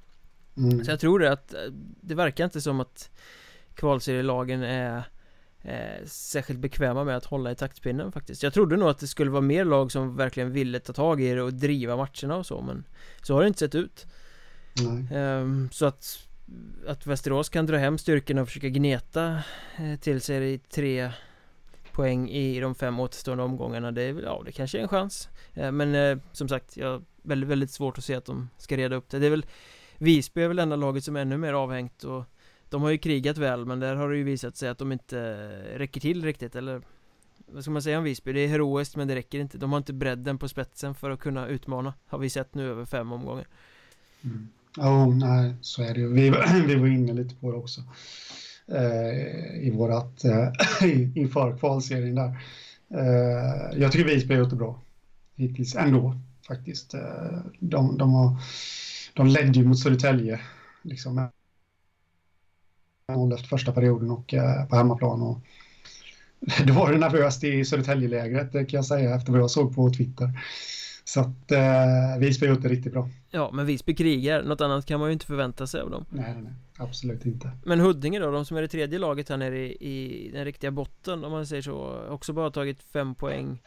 [0.56, 0.84] Mm.
[0.84, 1.60] Så jag tror det att eh,
[2.00, 3.10] det verkar inte som att
[3.74, 5.02] kvalserielagen är
[5.62, 8.42] eh, särskilt bekväma med att hålla i taktpinnen faktiskt.
[8.42, 11.34] Jag trodde nog att det skulle vara mer lag som verkligen ville ta tag i
[11.34, 12.84] det och driva matcherna och så men
[13.22, 14.06] Så har det inte sett ut.
[15.12, 16.18] Um, så att
[16.88, 19.42] Att Västerås kan dra hem styrkorna och försöka gneta
[19.78, 21.12] eh, till sig tre
[21.94, 25.94] poäng i de fem återstående omgångarna det, ja, det kanske är en chans eh, Men
[25.94, 29.10] eh, som sagt, jag har väldigt, väldigt svårt att se att de ska reda upp
[29.10, 29.46] det Det är väl
[29.98, 32.24] Visby är väl enda laget som är ännu mer avhängt och
[32.68, 35.20] De har ju krigat väl men där har det ju visat sig att de inte
[35.20, 36.82] eh, räcker till riktigt eller
[37.46, 38.32] Vad ska man säga om Visby?
[38.32, 41.20] Det är heroiskt men det räcker inte De har inte bredden på spetsen för att
[41.20, 43.46] kunna utmana Har vi sett nu över fem omgångar
[44.24, 44.48] mm.
[44.76, 46.12] Ja, nej, så är det ju.
[46.12, 46.30] Vi,
[46.66, 47.80] vi var inne lite på det också
[48.66, 50.48] Eh, i vårat eh,
[51.14, 52.38] inför kvalserien där.
[52.94, 54.80] Eh, jag tycker Visby har gjort det bra
[55.36, 56.16] hittills ändå
[56.48, 56.94] faktiskt.
[56.94, 58.36] Eh, de, de, har,
[59.14, 60.40] de ledde ju mot Södertälje
[60.82, 61.28] liksom
[63.08, 65.22] efter första perioden och eh, på hemmaplan.
[65.22, 65.38] Och,
[66.66, 69.90] då var det nervöst i Södertäljelägret, det kan jag säga efter vad jag såg på
[69.90, 70.30] Twitter.
[71.04, 73.08] Så att eh, Visby har gjort det riktigt bra.
[73.30, 74.42] Ja, men Visby krigar.
[74.42, 76.04] Något annat kan man ju inte förvänta sig av dem.
[76.10, 76.52] Nej, nej, nej.
[76.78, 77.50] Absolut inte.
[77.64, 80.70] Men Huddinge då, de som är det tredje laget här nere i, i den riktiga
[80.70, 83.62] botten om man säger så, också bara tagit fem poäng.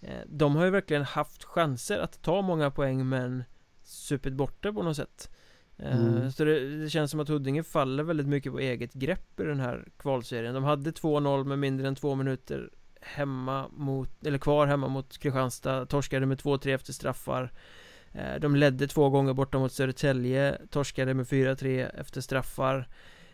[0.00, 3.44] Eh, de har ju verkligen haft chanser att ta många poäng men
[3.82, 5.30] supit bort det på något sätt.
[5.76, 6.32] Eh, mm.
[6.32, 9.60] Så det, det, känns som att Huddinge faller väldigt mycket på eget grepp i den
[9.60, 10.54] här kvalserien.
[10.54, 12.70] De hade 2-0 med mindre än två minuter
[13.02, 17.52] hemma mot, eller kvar hemma mot Kristianstad, torskade med 2-3 efter straffar.
[18.12, 22.88] Eh, de ledde två gånger borta mot Södertälje, torskade med 4-3 efter straffar.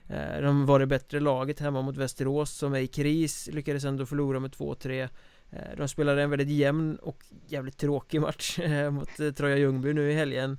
[0.09, 4.07] Eh, de var det bättre laget hemma mot Västerås som är i kris, lyckades ändå
[4.07, 5.09] förlora med 2-3
[5.51, 8.59] eh, de spelade en väldigt jämn och jävligt tråkig match
[8.91, 10.59] mot Troja Ljungby nu i helgen.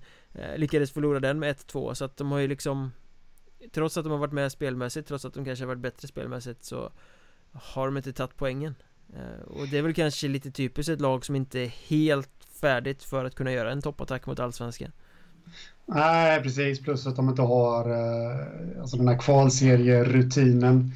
[0.55, 2.91] Lyckades förlora den med 1-2 så att de har ju liksom
[3.71, 6.63] Trots att de har varit med spelmässigt, trots att de kanske har varit bättre spelmässigt
[6.63, 6.91] så
[7.51, 8.75] Har de inte tagit poängen.
[9.15, 12.29] Eh, och det är väl kanske lite typiskt ett lag som inte är helt
[12.61, 14.91] färdigt för att kunna göra en toppattack mot allsvenskan.
[15.85, 16.79] Nej, precis.
[16.79, 20.91] Plus att de inte har eh, alltså den här kvalserierutinen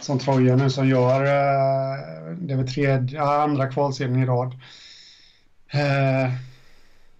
[0.00, 1.20] som Troja nu som gör.
[1.20, 4.52] Eh, det är väl tredje, andra kvalserien i rad.
[5.70, 6.32] Eh,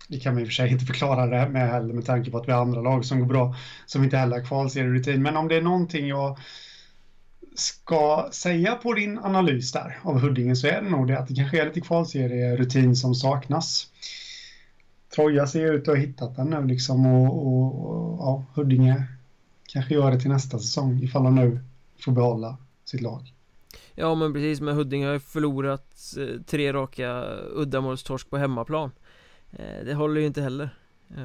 [0.08, 2.38] det kan man i och för sig inte förklara det med heller med tanke på
[2.38, 5.22] att vi har andra lag som går bra som inte heller har kvalserierutin.
[5.22, 6.38] Men om det är någonting jag
[7.61, 11.35] ska säga på din analys där av Huddinge så är det nog det att det
[11.35, 13.87] kanske är lite kvalserierutin som saknas.
[15.14, 19.05] Troja ser ut att ha hittat den nu liksom och, och, och ja, Huddinge
[19.68, 21.61] kanske gör det till nästa säsong ifall de nu
[22.05, 23.35] får behålla sitt lag.
[23.94, 28.90] Ja men precis, men Huddinge har ju förlorat eh, tre raka uddamålstorsk på hemmaplan.
[29.51, 30.71] Eh, det håller ju inte heller
[31.11, 31.16] eh,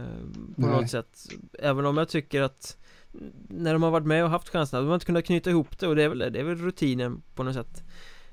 [0.56, 0.70] på Nej.
[0.70, 1.28] något sätt.
[1.60, 2.78] Även om jag tycker att
[3.50, 5.88] när de har varit med och haft chanserna, de har inte kunnat knyta ihop det
[5.88, 7.84] och det är väl, det är väl rutinen på något sätt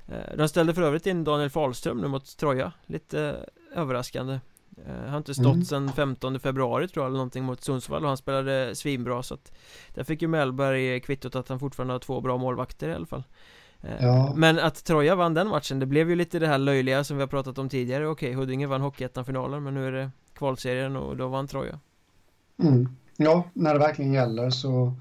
[0.07, 4.39] eh, De ställde för övrigt in Daniel Fahlström nu mot Troja, lite överraskande
[4.85, 5.65] eh, Har inte stått mm.
[5.65, 9.51] sedan 15 februari tror jag eller någonting mot Sundsvall och han spelade svinbra så att
[9.93, 13.23] Där fick ju Mellberg kvittot att han fortfarande har två bra målvakter i alla fall
[13.81, 14.33] eh, ja.
[14.35, 17.21] Men att Troja vann den matchen, det blev ju lite det här löjliga som vi
[17.21, 21.27] har pratat om tidigare Okej, Huddinge vann Hockeyettan-finalen men nu är det kvalserien och då
[21.27, 21.79] vann Troja
[22.59, 22.89] mm.
[23.23, 24.93] Ja, när det verkligen gäller så,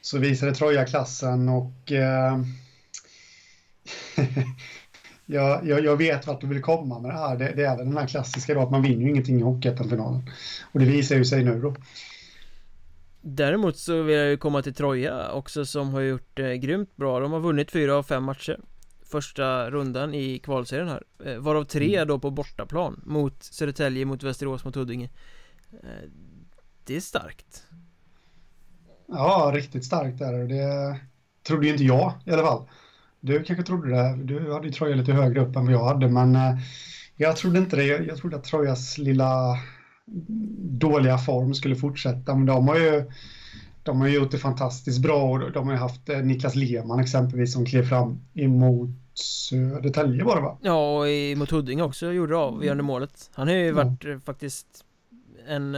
[0.00, 2.40] så visar det Troja-klassen och eh,
[5.26, 7.36] jag, jag, jag, vet vart du vill komma med det här.
[7.36, 10.30] Det, det är väl den här klassiska då att man vinner ju ingenting i Hockeyettan-finalen.
[10.72, 11.74] Och det visar ju sig nu då.
[13.20, 17.20] Däremot så vill jag ju komma till Troja också som har gjort eh, grymt bra.
[17.20, 18.60] De har vunnit fyra av fem matcher
[19.10, 22.08] Första rundan i kvalserien här eh, Varav tre mm.
[22.08, 25.10] då på bortaplan Mot Södertälje, mot Västerås, mot Huddinge
[25.72, 26.10] eh,
[26.86, 27.62] det är starkt.
[29.06, 30.46] Ja, riktigt starkt är det.
[30.46, 31.00] Det
[31.46, 32.68] trodde ju inte jag i alla fall.
[33.20, 34.16] Du kanske trodde det.
[34.24, 36.58] Du hade ju Troja lite högre upp än vad jag hade, men eh,
[37.16, 37.86] jag trodde inte det.
[37.86, 39.58] Jag trodde att Trojas lilla
[40.58, 43.10] dåliga form skulle fortsätta, men de har ju
[43.82, 47.52] de har gjort det fantastiskt bra och de har ju haft eh, Niklas Lehmann exempelvis
[47.52, 50.58] som klev fram emot Södertälje var det va?
[50.62, 53.30] Ja, och mot Huddinge också gjorde avgörande målet.
[53.34, 54.20] Han har ju varit ja.
[54.24, 54.66] faktiskt
[55.48, 55.74] en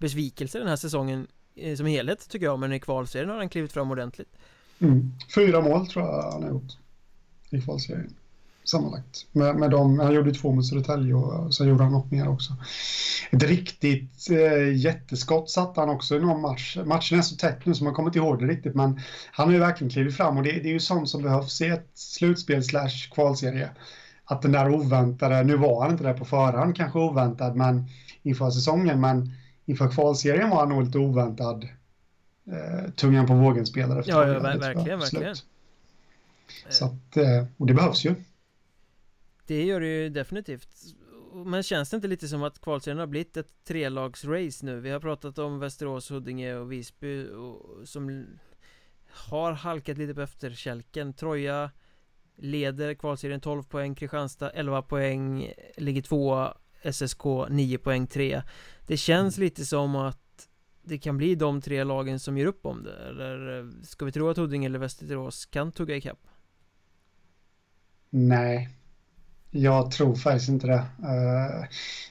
[0.00, 3.72] besvikelse den här säsongen eh, som helhet tycker jag, men i kvalserien har han klivit
[3.72, 4.28] fram ordentligt.
[4.78, 5.12] Mm.
[5.34, 6.72] Fyra mål tror jag han har gjort
[7.50, 8.14] i kvalserien
[8.70, 9.26] sammanlagt.
[9.32, 12.52] Med, med dem, han gjorde två mot Södertälje och sen gjorde han något mer också.
[13.30, 16.76] Ett riktigt eh, jätteskott satte han också i någon match.
[16.84, 19.00] Matchen är så tätt nu så man kommer inte ihåg det riktigt men
[19.32, 21.66] han har ju verkligen klivit fram och det, det är ju sånt som behövs i
[21.66, 23.70] ett slutspel slash kvalserie.
[24.24, 27.84] Att den där oväntade, nu var han inte där på förhand kanske oväntad men
[28.22, 29.32] inför säsongen men
[29.70, 31.68] inför kvalserien var han nog lite oväntad
[32.46, 34.02] eh, tungan på vågen spelare.
[34.06, 35.36] Ja, ja verkligen, verkligen.
[36.68, 38.14] Så att, eh, och det behövs ju.
[39.46, 40.68] Det gör det ju definitivt.
[41.44, 44.80] Men känns det inte lite som att kvalserien har blivit ett trelagsrace nu?
[44.80, 48.26] Vi har pratat om Västerås, Huddinge och Visby och, som
[49.06, 51.12] har halkat lite på efterkälken.
[51.12, 51.70] Troja
[52.36, 58.42] leder kvalserien 12 poäng, Kristianstad 11 poäng, ligger tvåa SSK 9 poäng 3
[58.86, 59.44] Det känns mm.
[59.44, 60.48] lite som att
[60.82, 64.12] det kan bli de tre lagen som ger upp om det Eller eh, ska vi
[64.12, 66.18] tro att Huddinge eller Västerås kan tugga ikapp?
[68.10, 68.68] Nej
[69.50, 71.64] Jag tror faktiskt inte det uh,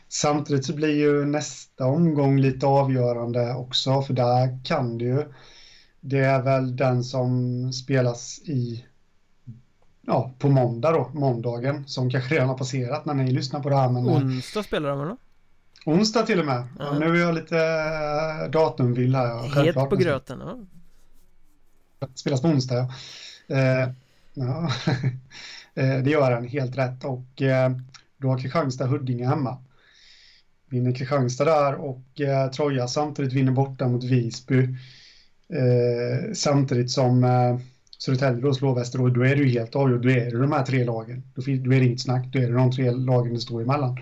[0.08, 5.24] Samtidigt så blir ju nästa omgång lite avgörande också för där kan det ju
[6.02, 8.86] Det är väl den som spelas i
[10.10, 13.76] ja, på måndag då, måndagen, som kanske redan har passerat när ni lyssnar på det
[13.76, 13.90] här.
[13.90, 15.18] Men, eh, Onsdag spelar de eller?
[15.86, 16.58] Onsdag till och med.
[16.58, 16.70] Mm.
[16.80, 19.64] Ja, nu är jag lite äh, datumvill här.
[19.64, 20.42] Het på gröten.
[22.00, 22.08] Ja.
[22.16, 22.90] Spelas på onsdag, ja.
[23.56, 23.90] Eh,
[24.34, 24.72] ja.
[25.74, 27.72] Eh, det gör den helt rätt och eh,
[28.18, 29.58] då har Kristianstad Huddinge hemma.
[30.70, 34.64] vinner Kristianstad där och eh, Troja samtidigt vinner borta mot Visby.
[35.54, 37.60] Eh, samtidigt som eh,
[38.00, 40.02] Södertälje då slår Västerås, då är det ju helt avgjort.
[40.02, 41.24] Då är det de här tre lagen.
[41.36, 43.98] Då, då är det inget snack, då är det de tre lagen det står emellan.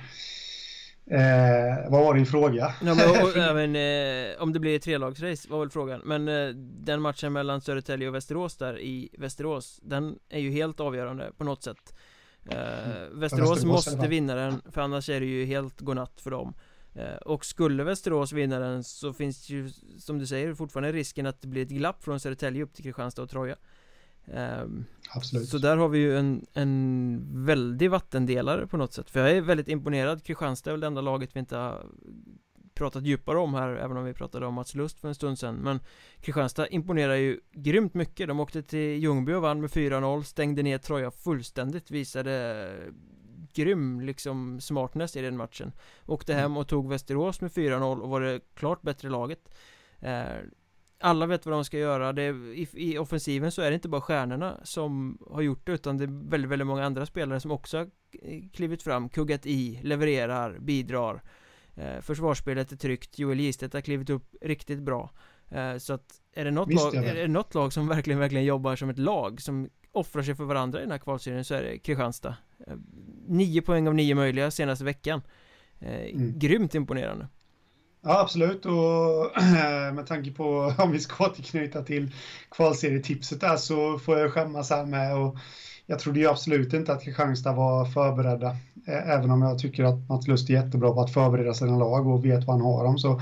[1.10, 2.74] Eh, vad var din fråga?
[2.82, 6.28] Ja, men, och, ja, men, eh, om det blir ett trelagsrace var väl frågan Men
[6.28, 11.32] eh, den matchen mellan Södertälje och Västerås där i Västerås Den är ju helt avgörande
[11.38, 11.96] på något sätt
[12.50, 13.20] eh, mm.
[13.20, 16.54] Västerås, Västerås måste vinna den För annars är det ju helt godnatt för dem
[16.96, 21.42] eh, Och skulle Västerås vinna den så finns ju Som du säger fortfarande risken att
[21.42, 23.56] det blir ett glapp från Södertälje upp till Kristianstad och Troja
[25.10, 25.50] Absolut.
[25.50, 29.10] Så där har vi ju en, en väldig vattendelare på något sätt.
[29.10, 30.24] För jag är väldigt imponerad.
[30.24, 31.86] Kristianstad är väl det enda laget vi inte har
[32.74, 35.56] pratat djupare om här Även om vi pratade om Mats Lust för en stund sedan.
[35.56, 35.80] Men
[36.22, 38.28] Kristianstad imponerar ju grymt mycket.
[38.28, 42.72] De åkte till Ljungby och vann med 4-0 Stängde ner Troja fullständigt Visade
[43.54, 45.72] grym liksom smartness i den matchen.
[46.06, 46.58] Åkte hem mm.
[46.58, 49.50] och tog Västerås med 4-0 och var det klart bättre laget.
[50.00, 50.24] Eh,
[51.00, 54.02] alla vet vad de ska göra, det, i, i, offensiven så är det inte bara
[54.02, 57.78] stjärnorna som har gjort det utan det är väldigt, väldigt många andra spelare som också
[57.78, 57.90] har
[58.54, 61.22] klivit fram, kuggat i, levererar, bidrar.
[61.76, 65.12] Eh, Försvarsspelet är tryggt, Joel Gistedt har klivit upp riktigt bra.
[65.50, 68.76] Eh, Så att är det, något lag, är det något lag som verkligen, verkligen jobbar
[68.76, 71.80] som ett lag som offrar sig för varandra i den här kvalserien så är det
[71.80, 72.36] Kristianstad.
[72.68, 72.76] Eh,
[73.28, 75.22] Nio poäng av nio möjliga senaste veckan.
[75.80, 76.40] Eh, mm.
[76.40, 77.28] Grymt imponerande
[78.02, 78.66] Ja, absolut.
[78.66, 79.42] Och
[79.94, 82.14] med tanke på om vi ska återknyta till
[82.52, 85.18] kvalserietipset där så får jag skämmas här med.
[85.18, 85.38] Och
[85.86, 88.50] jag trodde ju absolut inte att Kristianstad var förberedda.
[88.88, 92.08] Eh, även om jag tycker att Mats Lust är jättebra på att förbereda sina lag
[92.08, 92.98] och vet vad han har dem.
[92.98, 93.22] Så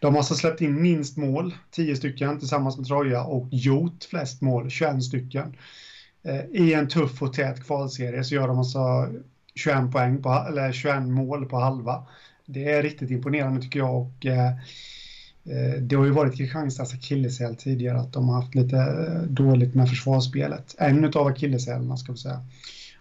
[0.00, 4.42] de har alltså släppt in minst mål, 10 stycken tillsammans med Troja och gjort flest
[4.42, 5.56] mål, 21 stycken.
[6.24, 9.08] Eh, I en tuff och tät kvalserie så gör de alltså
[9.54, 12.06] 21 poäng på, eller 21 mål på halva
[12.46, 14.46] det är riktigt imponerande tycker jag och eh,
[15.44, 19.22] eh det har ju varit Kristianstads alltså akilleshäl tidigare att de har haft lite eh,
[19.22, 20.74] dåligt med försvarsspelet.
[20.78, 22.40] En av akilleshälarna ska vi säga.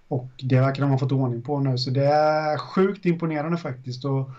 [0.08, 4.06] Och det verkar de ha fått ordning på nu så det är sjukt imponerande faktiskt.
[4.06, 4.30] Och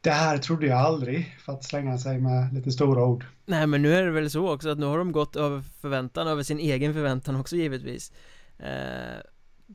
[0.00, 3.24] det här trodde jag aldrig för att slänga sig med lite stora ord.
[3.46, 6.28] Nej men nu är det väl så också att nu har de gått över förväntan,
[6.28, 8.12] över sin egen förväntan också givetvis.
[8.58, 9.20] Eh,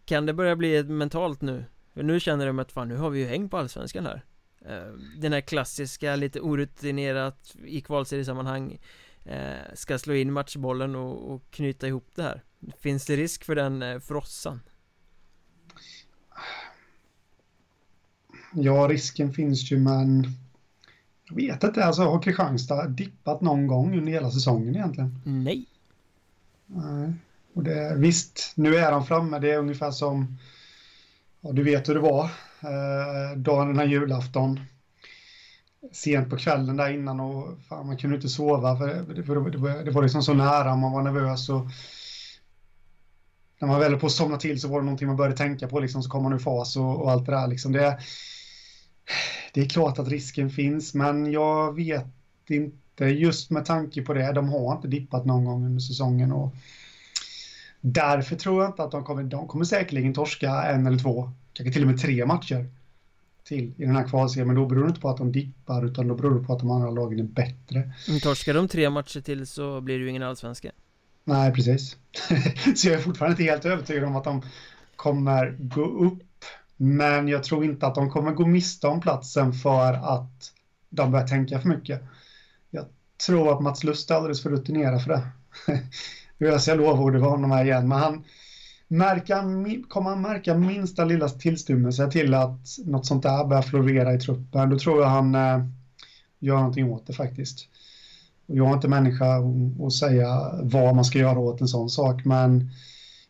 [0.06, 1.66] kan det börja bli ett mentalt nu?
[2.00, 4.26] För nu känner de att fan, nu har vi ju häng på allsvenskan här.
[4.66, 8.80] Eh, Den här klassiska, lite orutinerat i kvalseriesammanhang
[9.26, 12.44] eh, Ska slå in matchbollen och, och knyta ihop det här.
[12.80, 14.60] Finns det risk för den eh, frossan?
[18.54, 20.28] Ja, risken finns ju men
[21.30, 25.22] Jag vet inte, alltså har Kristianstad dippat någon gång under hela säsongen egentligen?
[25.26, 25.66] Nej.
[26.66, 27.14] Nej,
[27.54, 30.38] och det, visst, nu är de framme, det är ungefär som
[31.42, 32.24] och du vet hur det var.
[32.62, 34.60] Eh, dagen innan julafton.
[35.92, 39.58] Sent på kvällen där innan och fan, man kunde inte sova för det, för det,
[39.58, 41.68] var, det var liksom så nära, man var nervös och
[43.60, 45.80] när man väl på att somna till så var det någonting man började tänka på
[45.80, 47.72] liksom, så kom man ur fas och, och allt det där liksom.
[47.72, 48.00] Det,
[49.54, 52.06] det är klart att risken finns, men jag vet
[52.50, 54.32] inte just med tanke på det.
[54.32, 56.56] De har inte dippat någon gång under säsongen och
[57.82, 61.74] Därför tror jag inte att de kommer, de kommer säkerligen torska en eller två, kanske
[61.74, 62.70] till och med tre matcher
[63.44, 64.48] till i den här kvalserien.
[64.48, 66.60] Men då beror det inte på att de dippar utan då beror det på att
[66.60, 67.92] de andra lagen är bättre.
[68.08, 70.72] Men torskar de tre matcher till så blir det ju ingen allsvenska.
[71.24, 71.98] Nej, precis.
[72.76, 74.42] så jag är fortfarande inte helt övertygad om att de
[74.96, 76.24] kommer gå upp.
[76.78, 80.54] Men jag tror inte att de kommer gå miste om platsen för att
[80.90, 82.02] de börjar tänka för mycket.
[82.70, 82.86] Jag
[83.28, 85.22] tror att Mats Lust är alldeles för rutinerad för det.
[86.48, 87.88] jag säga lovord över honom här igen.
[87.88, 88.24] Men han
[88.88, 89.44] märka,
[89.90, 94.70] kommer han märka minsta lilla tillstymmelse till att något sånt där börjar florera i truppen,
[94.70, 95.66] då tror jag han eh,
[96.40, 97.68] gör någonting åt det faktiskt.
[98.46, 99.38] Jag är inte människa
[99.88, 102.72] att säga vad man ska göra åt en sån sak, men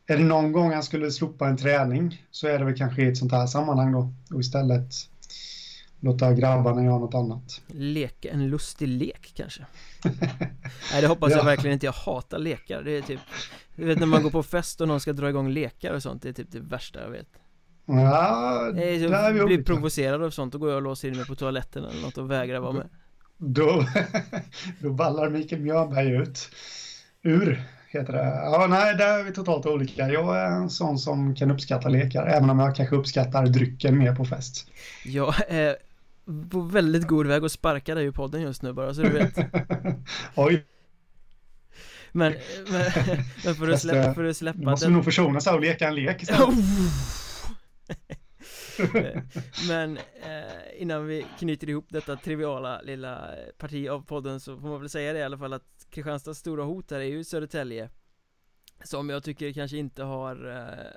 [0.08, 3.08] är det någon gång han skulle slopa en träning så är det väl kanske i
[3.08, 4.94] ett sånt här sammanhang då och istället
[6.00, 7.62] låta grabbarna göra något annat.
[7.68, 9.66] Leka en lustig lek kanske?
[10.92, 12.84] Nej det hoppas jag verkligen inte, jag hatar lekar.
[12.84, 13.20] Det är typ
[13.76, 16.22] Du vet när man går på fest och någon ska dra igång lekar och sånt
[16.22, 17.28] Det är typ det värsta jag vet.
[17.86, 21.36] Ja, Nej, jag blir provocerad av sånt, då går jag och låser in mig på
[21.36, 22.90] toaletten eller något och vägrar vara med.
[23.38, 23.86] Då,
[24.80, 26.50] då ballar Mikael Mjörnberg ut.
[27.24, 28.26] Ur, heter det.
[28.26, 30.10] Ja, nej, där är vi totalt olika.
[30.10, 34.16] Jag är en sån som kan uppskatta lekar Även om jag kanske uppskattar drycken mer
[34.16, 34.68] på fest.
[35.06, 35.76] Jag är
[36.52, 39.38] på väldigt god väg att sparka dig i podden just nu bara så du vet.
[40.36, 40.66] Oj.
[42.12, 42.34] Men,
[42.72, 42.82] men,
[43.46, 44.94] men för, att släppa, för att släppa måste den...
[44.94, 46.50] nog försona sig och leka en lek istället.
[49.68, 54.80] Men eh, innan vi knyter ihop detta triviala lilla parti av podden så får man
[54.80, 57.90] väl säga det i alla fall att Kristianstads stora hot här är ju Södertälje
[58.84, 60.92] Som jag tycker kanske inte har eh,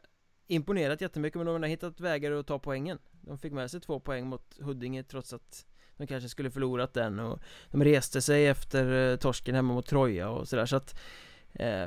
[0.52, 2.98] imponerat jättemycket men de har hittat vägar att ta poängen.
[3.20, 7.18] De fick med sig två poäng mot Huddinge trots att de kanske skulle förlorat den
[7.20, 7.40] och
[7.70, 10.66] de reste sig efter eh, torsken hemma mot Troja och sådär.
[10.66, 11.00] Så att
[11.52, 11.86] eh,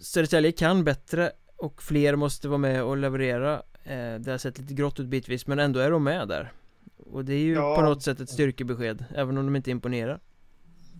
[0.00, 3.62] Södertälje kan bättre och fler måste vara med och leverera.
[3.84, 6.52] Eh, Det har sett lite grått ut bitvis men ändå är de med där.
[6.96, 7.76] Och det är ju ja.
[7.76, 10.20] på något sätt ett styrkebesked även om de inte imponerar.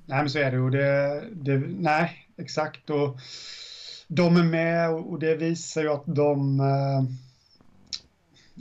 [0.07, 2.91] Nej men så är det och det, det nej exakt.
[2.91, 3.19] Och
[4.13, 7.03] de är med och det visar ju att de eh,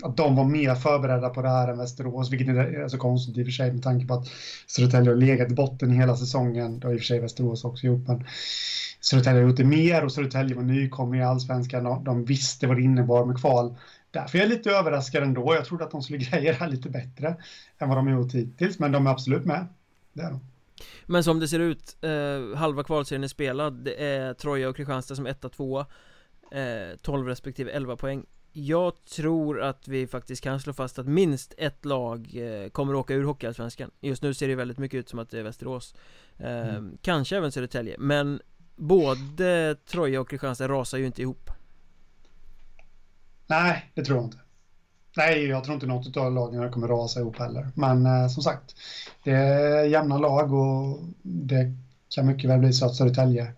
[0.04, 3.42] att de var mer förberedda på det här än Västerås, vilket är så konstigt i
[3.42, 4.28] och för sig med tanke på att
[4.68, 6.80] Södertälje har legat i botten hela säsongen.
[6.80, 8.26] Det har i och för sig Västerås också gjort, men
[9.02, 11.84] Södertälje har gjort det mer och Södertälje var nykomling i allsvenskan.
[11.84, 13.76] De, de visste vad det innebar med kval.
[14.12, 15.56] Därför är jag lite överraskad ändå.
[15.56, 17.36] Jag trodde att de skulle greja det här lite bättre
[17.80, 19.68] än vad de har gjort hittills, men de är absolut med.
[20.14, 20.49] Det är de.
[21.06, 25.16] Men som det ser ut, eh, halva kvalserien är spelad, det är Troja och Kristianstad
[25.16, 25.86] som etta, tvåa
[26.52, 28.26] eh, 12 respektive 11 poäng.
[28.52, 33.14] Jag tror att vi faktiskt kan slå fast att minst ett lag eh, kommer åka
[33.14, 33.92] ur Hockeyallsvenskan.
[34.00, 35.96] Just nu ser det väldigt mycket ut som att det är Västerås.
[36.38, 36.98] Eh, mm.
[37.02, 38.42] Kanske även Södertälje, men
[38.76, 41.50] både Troja och Kristianstad rasar ju inte ihop.
[43.48, 44.38] Nej, det tror jag inte
[45.18, 48.76] Nej, jag tror inte något av lagen kommer rasa ihop heller Men eh, som sagt
[49.24, 51.74] Det är jämna lag och det
[52.16, 53.54] kan mycket väl bli så att Södertälje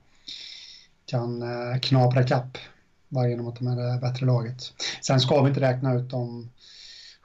[1.06, 2.58] kan eh, knapra kapp
[3.10, 4.74] bara genom att de är det bättre laget.
[5.02, 6.50] Sen ska vi inte räkna ut om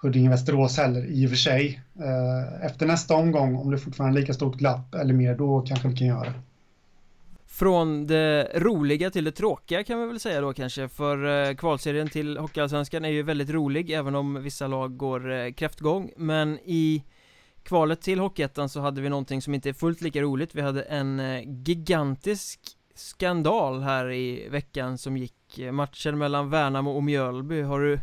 [0.03, 1.81] Huddinge-Västerås heller i och för sig.
[1.99, 5.89] Eh, efter nästa omgång, om det fortfarande är lika stort glapp eller mer, då kanske
[5.89, 6.41] vi kan göra det.
[7.59, 12.09] Från det roliga till det tråkiga kan vi väl säga då kanske För eh, kvalserien
[12.09, 16.11] till Hockeyallsvenskan är ju väldigt rolig även om vissa lag går eh, kräftgång.
[16.16, 17.04] Men i
[17.62, 20.54] kvalet till Hockeyettan så hade vi någonting som inte är fullt lika roligt.
[20.54, 22.61] Vi hade en eh, gigantisk
[22.94, 27.62] skandal här i veckan som gick Matchen mellan Värnamo och Mjölby.
[27.62, 28.00] Har du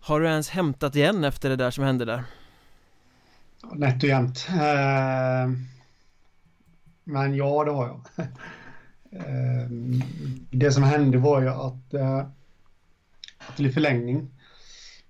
[0.00, 2.24] Har du ens hämtat igen efter det där som hände där?
[3.72, 4.46] Nätt och jämnt.
[4.50, 5.76] Uh...
[7.08, 8.00] Men ja, det har jag.
[9.12, 9.70] Eh,
[10.50, 12.18] det som hände var ju att eh,
[13.38, 14.30] Att det blev förlängning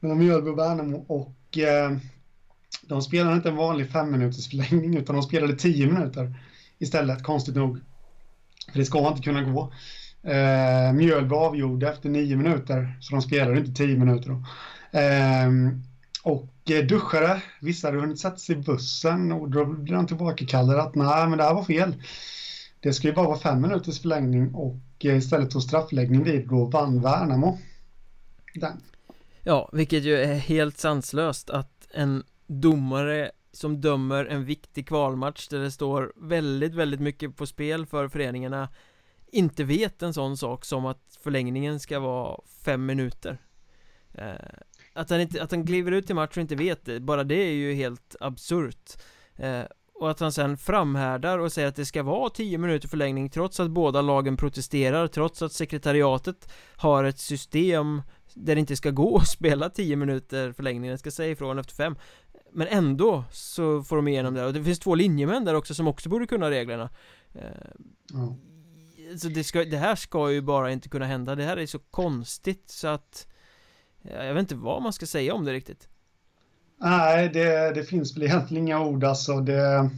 [0.00, 1.96] Mellan Mjölby och Värnamo och eh,
[2.82, 6.34] De spelade inte en vanlig fem minuters förlängning utan de spelade tio minuter
[6.78, 7.80] Istället, konstigt nog
[8.72, 9.72] För det ska inte kunna gå
[10.26, 14.44] Eh, Mjölby avgjorde efter nio minuter, så de spelade inte tio minuter då.
[14.98, 15.72] Ehm, eh,
[16.22, 16.52] och
[16.88, 21.28] duschade, vissa hade hunnit sätta sig i bussen och då blev de tillbakakallade att nej,
[21.28, 22.02] men det här var fel.
[22.80, 26.64] Det ska ju bara vara fem minuters förlängning och eh, istället tog straffläggning vid då
[26.64, 27.58] vann Värnamo.
[28.54, 28.80] Den.
[29.42, 35.58] Ja, vilket ju är helt sanslöst att en domare som dömer en viktig kvalmatch där
[35.58, 38.68] det står väldigt, väldigt mycket på spel för föreningarna
[39.26, 43.38] inte vet en sån sak som att förlängningen ska vara fem minuter
[44.14, 44.34] eh,
[44.92, 47.34] Att han, inte, att han kliver ut i match och inte vet det, bara det
[47.34, 49.02] är ju helt absurt
[49.36, 49.62] eh,
[50.00, 53.60] och att han sen framhärdar och säger att det ska vara tio minuter förlängning trots
[53.60, 58.02] att båda lagen protesterar Trots att sekretariatet har ett system
[58.34, 61.74] där det inte ska gå att spela tio minuter förlängning, den ska säga ifrån efter
[61.74, 61.96] fem.
[62.52, 65.88] Men ändå så får de igenom det och det finns två linjemän där också som
[65.88, 66.90] också borde kunna reglerna.
[68.14, 68.34] Mm
[69.18, 71.78] så det, ska, det här ska ju bara inte kunna hända, det här är så
[71.78, 73.26] konstigt så att
[74.02, 75.88] Jag vet inte vad man ska säga om det riktigt
[76.78, 79.90] Nej, det, det finns väl egentligen inga ord alltså det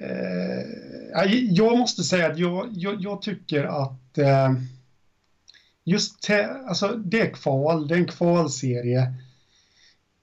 [0.00, 4.52] eh, Jag måste säga att jag, jag, jag tycker att eh,
[5.84, 9.14] Just te, alltså det är kval, det är en kvalserie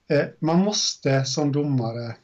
[0.08, 2.14] eh, Man måste som domare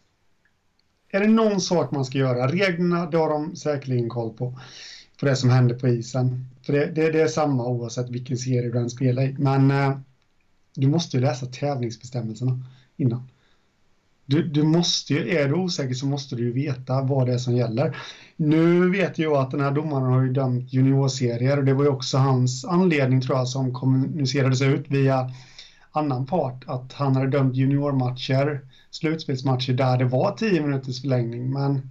[1.12, 4.58] är det någon sak man ska göra, reglerna, det har de säkerligen koll på,
[5.20, 6.46] på det som händer på isen.
[6.62, 9.36] För det, det, det är samma oavsett vilken serie du än spelar i.
[9.38, 9.98] Men eh,
[10.74, 12.64] du måste ju läsa tävlingsbestämmelserna
[12.96, 13.28] innan.
[14.26, 17.38] Du, du måste ju, är du osäker så måste du ju veta vad det är
[17.38, 17.96] som gäller.
[18.36, 21.90] Nu vet jag att den här domaren har ju dömt juniorserier och det var ju
[21.90, 25.30] också hans anledning tror jag som kommunicerades ut via
[25.92, 28.60] annan part att han hade dömt juniormatcher
[28.90, 31.52] slutspelsmatcher där det var 10 minuters förlängning.
[31.52, 31.90] Men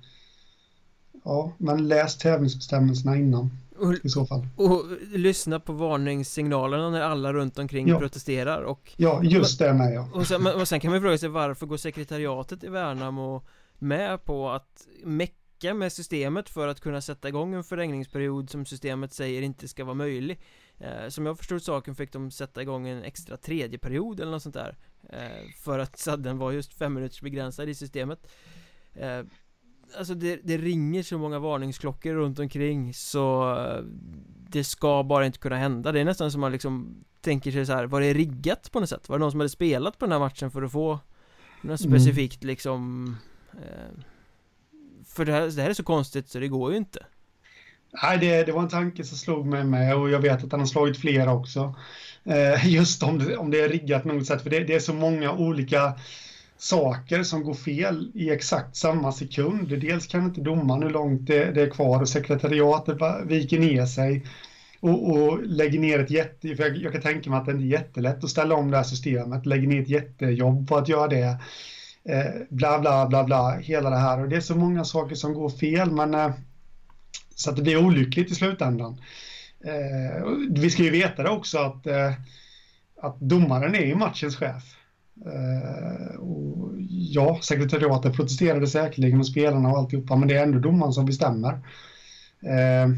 [1.23, 3.51] ja, men läs tävlingsbestämmelserna innan
[3.81, 4.47] och, i så fall.
[4.55, 7.99] Och lyssna på varningssignalerna när alla runt omkring ja.
[7.99, 10.09] protesterar och Ja, just det med ja.
[10.13, 13.41] Och sen, och sen kan man fråga sig varför går sekretariatet i Värnamo
[13.79, 14.87] med på att
[15.61, 19.83] räcka med systemet för att kunna sätta igång en förlängningsperiod som systemet säger inte ska
[19.83, 20.39] vara möjlig
[20.77, 24.43] eh, Som jag förstod saken fick de sätta igång en extra tredje period eller något
[24.43, 24.77] sånt där
[25.09, 28.27] eh, För att sadden var just fem minuters begränsad i systemet
[28.93, 29.21] eh,
[29.97, 33.83] Alltså det, det, ringer så många varningsklockor runt omkring så eh,
[34.49, 37.73] Det ska bara inte kunna hända Det är nästan som man liksom tänker sig så
[37.73, 39.09] här, var det riggat på något sätt?
[39.09, 40.99] Var det någon som hade spelat på den här matchen för att få
[41.61, 41.91] något mm.
[41.91, 43.15] specifikt liksom
[43.53, 44.03] eh,
[45.05, 47.05] För det här, det här är så konstigt så det går ju inte
[48.03, 50.59] Nej, det, det var en tanke som slog mig med och jag vet att han
[50.59, 51.75] har slagit flera också
[52.23, 54.79] eh, Just om det, om det är riggat på något sätt, för det, det är
[54.79, 55.93] så många olika
[56.61, 59.79] saker som går fel i exakt samma sekund.
[59.79, 64.25] Dels kan inte domaren hur långt det, det är kvar och sekretariatet viker ner sig
[64.79, 66.55] och, och lägger ner ett jätte...
[66.55, 68.77] För jag, jag, kan tänka mig att det inte är jättelätt att ställa om det
[68.77, 71.37] här systemet, lägger ner ett jättejobb på att göra det.
[72.09, 74.19] Eh, bla, bla, bla, bla, hela det här.
[74.19, 76.13] Och det är så många saker som går fel, men...
[76.13, 76.31] Eh,
[77.35, 79.01] så att det blir olyckligt i slutändan.
[79.65, 82.11] Eh, vi ska ju veta det också att, eh,
[83.01, 84.80] att domaren är ju matchens chef.
[85.25, 90.93] Uh, och ja, sekretariatet protesterade säkerligen och spelarna och alltihopa, men det är ändå domaren
[90.93, 91.53] som bestämmer.
[92.43, 92.95] Uh,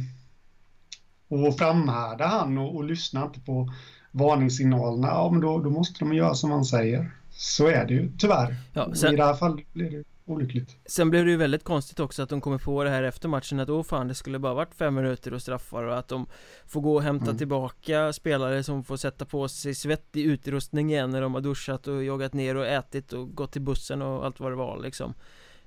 [1.28, 3.74] och framhärdar han och, och lyssnar inte på
[4.12, 7.12] varningssignalerna, ja men då, då måste de göra som han säger.
[7.32, 8.56] Så är det ju tyvärr.
[8.74, 9.14] Ja, sen...
[9.14, 10.78] I det här fallet blir det olyckligt.
[10.86, 13.60] Sen blev det ju väldigt konstigt också att de kommer på det här efter matchen
[13.60, 16.26] att åh fan det skulle bara varit fem minuter och straffar och att de
[16.66, 17.38] får gå och hämta mm.
[17.38, 22.04] tillbaka spelare som får sätta på sig svettig utrustning igen när de har duschat och
[22.04, 25.14] joggat ner och ätit och gått till bussen och allt vad det var liksom.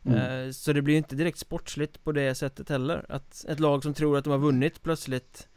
[0.05, 0.47] Mm.
[0.47, 3.95] Eh, så det blir inte direkt sportsligt på det sättet heller Att ett lag som
[3.95, 5.49] tror att de har vunnit plötsligt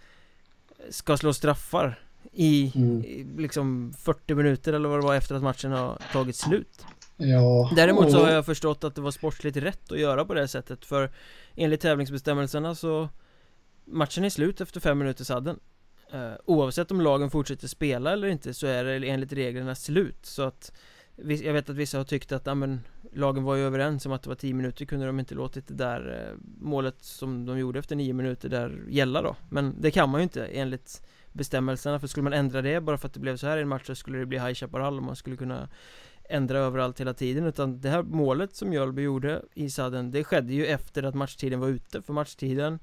[0.90, 2.00] Ska slå straffar
[2.32, 3.04] i, mm.
[3.04, 6.86] i liksom 40 minuter eller vad det var efter att matchen har tagit slut
[7.20, 7.72] Ja.
[7.76, 10.86] Däremot så har jag förstått att det var sportsligt rätt att göra på det sättet
[10.86, 11.12] för
[11.56, 13.10] Enligt tävlingsbestämmelserna så
[13.86, 15.60] Matchen är slut efter fem minuter sadden.
[16.14, 20.42] Uh, Oavsett om lagen fortsätter spela eller inte så är det enligt reglerna slut så
[20.42, 20.72] att
[21.16, 22.80] Jag vet att vissa har tyckt att, ja men
[23.14, 25.74] Lagen var ju överens om att det var 10 minuter kunde de inte låtit det
[25.74, 29.36] där uh, målet som de gjorde efter 9 minuter där gälla då?
[29.50, 31.02] Men det kan man ju inte enligt
[31.34, 33.68] bestämmelserna för skulle man ändra det bara för att det blev så här i en
[33.68, 35.70] match så skulle det bli High Chaparral och man skulle kunna
[36.30, 40.54] ändra överallt hela tiden utan det här målet som Mjölby gjorde i sadden det skedde
[40.54, 42.80] ju efter att matchtiden var ute för matchtiden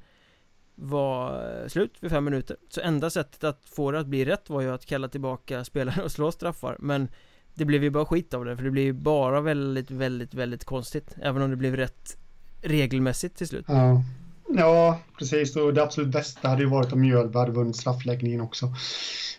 [0.74, 4.50] var eh, slut vid fem minuter så enda sättet att få det att bli rätt
[4.50, 7.08] var ju att kalla tillbaka spelare och slå straffar men
[7.54, 10.64] det blev ju bara skit av det för det blev ju bara väldigt väldigt väldigt
[10.64, 12.16] konstigt även om det blev rätt
[12.62, 14.02] regelmässigt till slut ja.
[14.58, 15.56] Ja, precis.
[15.56, 18.74] Och det absolut bästa hade ju varit om Mjölby hade vunnit straffläggningen också.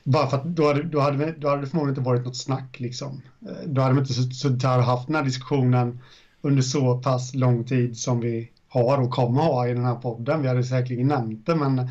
[0.04, 2.80] Bara för att då hade, då hade, då hade det förmodligen inte varit något snack
[2.80, 3.22] liksom.
[3.42, 6.00] Eh, då hade vi inte suttit här och haft den här diskussionen
[6.42, 10.42] under så pass lång tid som vi har och kommer ha i den här podden.
[10.42, 11.90] Vi hade säkerligen nämnt det, men,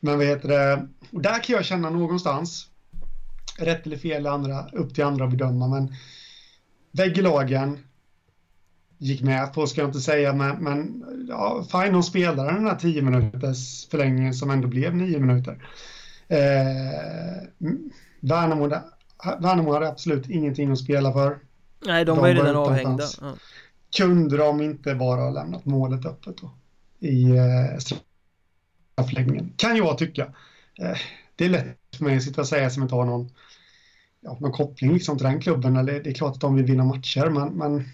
[0.00, 0.88] men vad heter det?
[1.10, 2.66] Och där kan jag känna någonstans,
[3.58, 5.94] rätt eller fel, andra, upp till andra att bedöma, men
[6.92, 7.78] bägge lagen
[9.04, 12.76] gick med på, ska jag inte säga, men, men ja, fine, de spelade den här
[12.76, 15.68] 10 minuters förlängningen som ändå blev 9 minuter.
[16.28, 16.38] Eh,
[18.20, 18.68] Värnamo,
[19.40, 21.38] Värnamo hade absolut ingenting att spela för.
[21.86, 23.04] Nej, de, de var ju redan avhängda.
[23.20, 23.34] Ja.
[23.96, 26.50] Kunde de inte bara ha lämnat målet öppet då?
[26.98, 27.78] I eh,
[28.96, 30.22] straffläggningen, kan jag tycka.
[30.78, 30.96] Eh,
[31.36, 33.30] det är lätt för mig att sitta och säga som inte har någon,
[34.20, 35.76] ja, någon koppling liksom till den klubben.
[35.76, 37.84] Eller, det är klart att de vill vinna matcher, men, men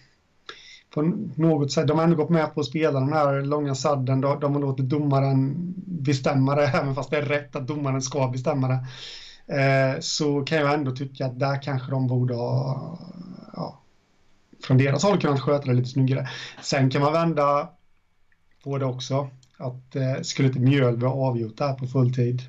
[0.95, 1.03] på
[1.35, 4.21] något sätt, de har ändå gått med på att spela den här långa sadden.
[4.21, 5.55] De, de har låtit domaren
[5.87, 8.87] bestämma det, även fast det är rätt att domaren ska bestämma det.
[9.51, 12.99] Eh, så kan jag ändå tycka att där kanske de borde ha,
[13.53, 13.81] ja,
[14.65, 16.29] från deras håll kunnat sköta det lite snyggare.
[16.63, 17.69] Sen kan man vända
[18.65, 22.43] på det också, att eh, skulle inte Mjölby ha avgjort det här på full tid?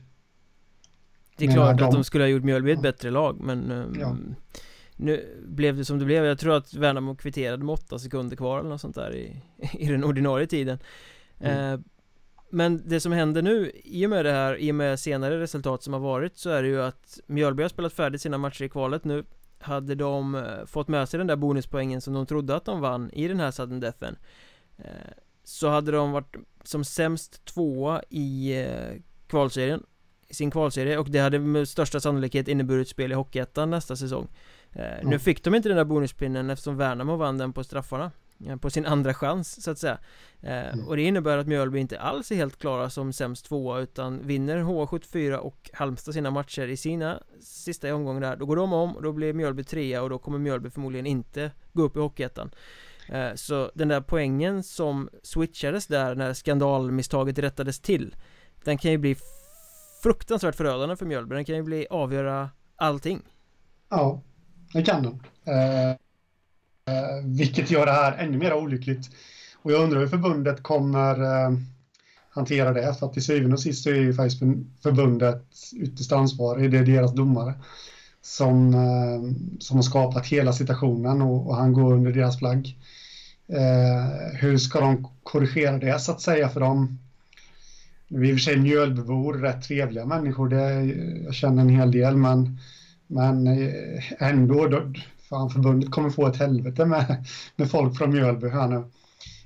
[1.37, 4.15] Det är klart att de skulle ha gjort Mjölby ett bättre lag, men um, ja.
[5.01, 8.59] Nu blev det som det blev, jag tror att Värnamo kvitterade med åtta sekunder kvar
[8.59, 9.41] eller något sånt där i,
[9.73, 10.79] i den ordinarie tiden.
[11.39, 11.73] Mm.
[11.73, 11.79] eh,
[12.49, 15.83] Men det som händer nu, i och med det här, i och med senare resultat
[15.83, 18.69] som har varit så är det ju att Mjölby har spelat färdigt sina matcher i
[18.69, 19.23] kvalet nu.
[19.59, 23.09] Hade de eh, fått med sig den där bonuspoängen som de trodde att de vann
[23.13, 24.15] i den här sudden deathen
[24.77, 24.85] eh,
[25.43, 29.83] Så hade de varit som sämst tvåa i eh, kvalserien
[30.29, 30.97] sin kvalserie.
[30.97, 34.27] Och det hade med största sannolikhet inneburit spel i Hockeyettan nästa säsong
[34.73, 38.11] Eh, nu fick de inte den där bonuspinnen eftersom Värnamo vann den på straffarna.
[38.47, 39.97] Eh, På sin andra chans så att säga.
[40.41, 40.87] Eh, mm.
[40.87, 44.57] Och det innebär att Mjölby inte alls är helt klara som sämst tvåa utan vinner
[44.57, 48.35] H74 och Halmstad sina matcher i sina sista omgångar där.
[48.35, 51.51] Då går de om och då blir Mjölby trea och då kommer Mjölby förmodligen inte
[51.73, 52.51] gå upp i Hockeyettan.
[53.35, 58.15] Så den där poängen som switchades där när skandalmisstaget rättades till
[58.63, 59.15] Den kan ju bli
[60.03, 63.21] fruktansvärt förödande för Mjölby, den kan ju bli avgöra allting.
[63.89, 64.21] Ja,
[64.73, 65.19] det kan den
[65.55, 65.95] eh, eh,
[67.25, 69.09] Vilket gör det här ännu mer olyckligt
[69.61, 71.51] Och jag undrar hur förbundet kommer eh,
[72.29, 74.41] hantera det för att till syvende och sist så är ju faktiskt
[74.83, 75.45] förbundet
[75.75, 77.53] ytterst ansvarig, det är deras domare
[78.21, 79.21] som, eh,
[79.59, 82.77] som har skapat hela situationen och, och han går under deras flagg.
[83.47, 86.99] Eh, hur ska de korrigera det så att säga för dem?
[88.07, 90.83] Vi är i och för sig Mjölbybor, rätt trevliga människor, det,
[91.25, 92.59] jag känner en hel del men,
[93.11, 94.93] men eh, ändå, då,
[95.29, 98.83] fan förbundet kommer få ett helvete med, med folk från Mjölby här nu.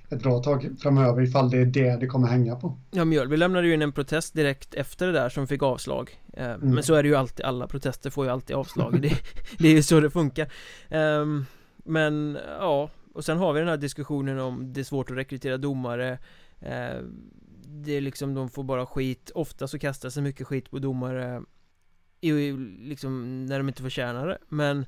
[0.10, 2.78] Ett bra tag framöver ifall det är det det kommer hänga på.
[2.92, 6.20] Ja, Mjölby lämnade ju in en protest direkt efter det där som fick avslag.
[6.34, 6.74] Eh, mm.
[6.74, 9.02] Men så är det ju alltid, alla protester får ju alltid avslag.
[9.02, 9.10] Det,
[9.58, 10.48] det är ju så det funkar.
[10.90, 11.26] Eh,
[11.84, 15.58] Men ja, och sen har vi den här diskussionen om det är svårt att rekrytera
[15.58, 16.18] domare.
[16.60, 17.02] Eh,
[17.68, 19.32] Det är liksom, de får bara skit.
[19.36, 21.42] Ofta så kastas det mycket skit på domare
[22.22, 24.38] i, liksom när de inte förtjänar det.
[24.50, 24.86] Men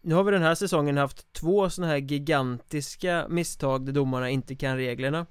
[0.00, 4.54] nu har vi den här säsongen haft två sådana här gigantiska misstag där domarna inte
[4.54, 5.26] kan reglerna.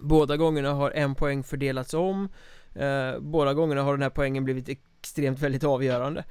[0.00, 2.28] Båda gångerna har en poäng fördelats om.
[2.74, 6.24] Eh, Båda gångerna har den här poängen blivit extremt väldigt avgörande.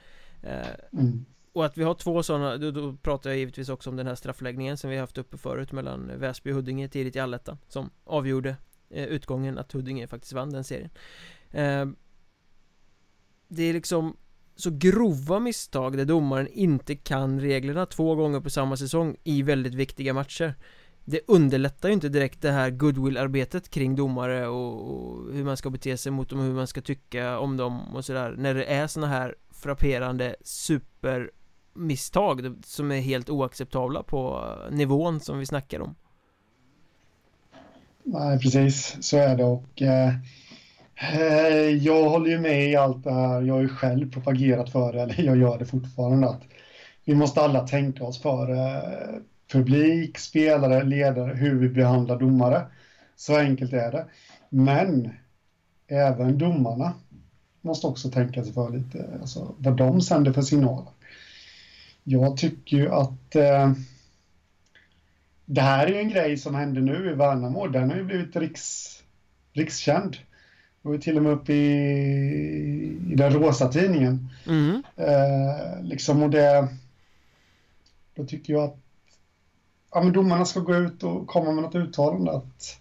[0.44, 1.26] Eh, mm.
[1.54, 4.16] Och att vi har två sådana, då, då, pratar jag givetvis också om den här
[4.16, 8.56] straffläggningen som vi haft uppe förut mellan Väsby och Huddinge tidigt i allettan Som avgjorde
[8.90, 10.90] eh, utgången att Huddinge faktiskt vann den serien.
[11.52, 11.86] Eh,
[13.54, 14.18] det är liksom
[14.56, 19.74] så grova misstag där domaren inte kan reglerna två gånger på samma säsong i väldigt
[19.74, 20.56] viktiga matcher.
[21.06, 25.70] Det underlättar ju inte direkt det här goodwill-arbetet kring domare och, och, hur man ska
[25.70, 28.36] bete sig mot dem och hur man ska tycka om dem och sådär.
[28.38, 35.40] När det är såna här frapperande supermisstag som är helt oacceptabla på eh, nivån som
[35.40, 35.96] vi snackar om.
[38.04, 40.16] Nej precis, så är det och eh Eh,
[41.02, 43.42] Eh, jag håller ju med i allt det här.
[43.42, 46.30] Jag har ju själv propagerat för det, eller jag gör det fortfarande.
[46.30, 46.42] Att
[47.06, 49.20] vi måste alla tänka oss för eh,
[49.52, 52.66] publik, spelare, ledare, hur vi behandlar domare.
[53.16, 54.06] Så enkelt är det.
[54.50, 55.10] Men
[55.88, 56.94] även domarna
[57.62, 60.92] måste också tänka sig för lite, alltså vad de sänder för signaler.
[62.04, 63.72] Jag tycker ju att eh,
[65.46, 67.68] det här är ju en grej som händer nu i Värnamo.
[67.68, 69.00] Den har ju blivit riks,
[69.54, 70.18] rikskänd
[70.82, 71.72] var ju till och med uppe i,
[73.12, 74.30] i den rosa tidningen.
[74.48, 74.84] Mm.
[74.96, 76.68] Eh, liksom och det...
[78.16, 78.78] Då tycker jag att
[79.92, 82.78] ja, men domarna ska gå ut och komma med något uttalande att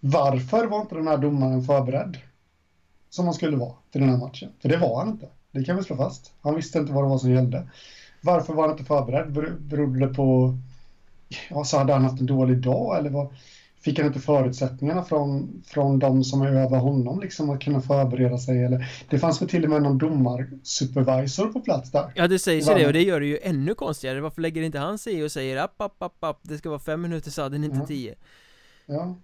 [0.00, 2.18] varför var inte den här domaren förberedd
[3.10, 4.52] som han skulle vara till den här matchen?
[4.60, 5.28] För det var han inte.
[5.50, 6.32] Det kan vi slå fast.
[6.40, 7.68] Han visste inte vad det var som gällde.
[8.20, 9.32] Varför var han inte förberedd?
[9.60, 10.58] Berodde det på...
[11.50, 13.34] Ja, så hade han haft en dålig dag eller vad?
[13.84, 18.38] Fick han inte förutsättningarna från, från de som är över honom liksom att kunna förbereda
[18.38, 18.64] sig?
[18.64, 22.12] Eller det fanns väl till och med någon domarsupervisor på plats där?
[22.14, 24.20] Ja det sägs ju det och det gör det ju ännu konstigare.
[24.20, 26.80] Varför lägger inte han sig i och säger app app app app det ska vara
[26.80, 27.86] fem minuter sadden inte ja.
[27.86, 28.14] tio.
[28.86, 29.16] Ja.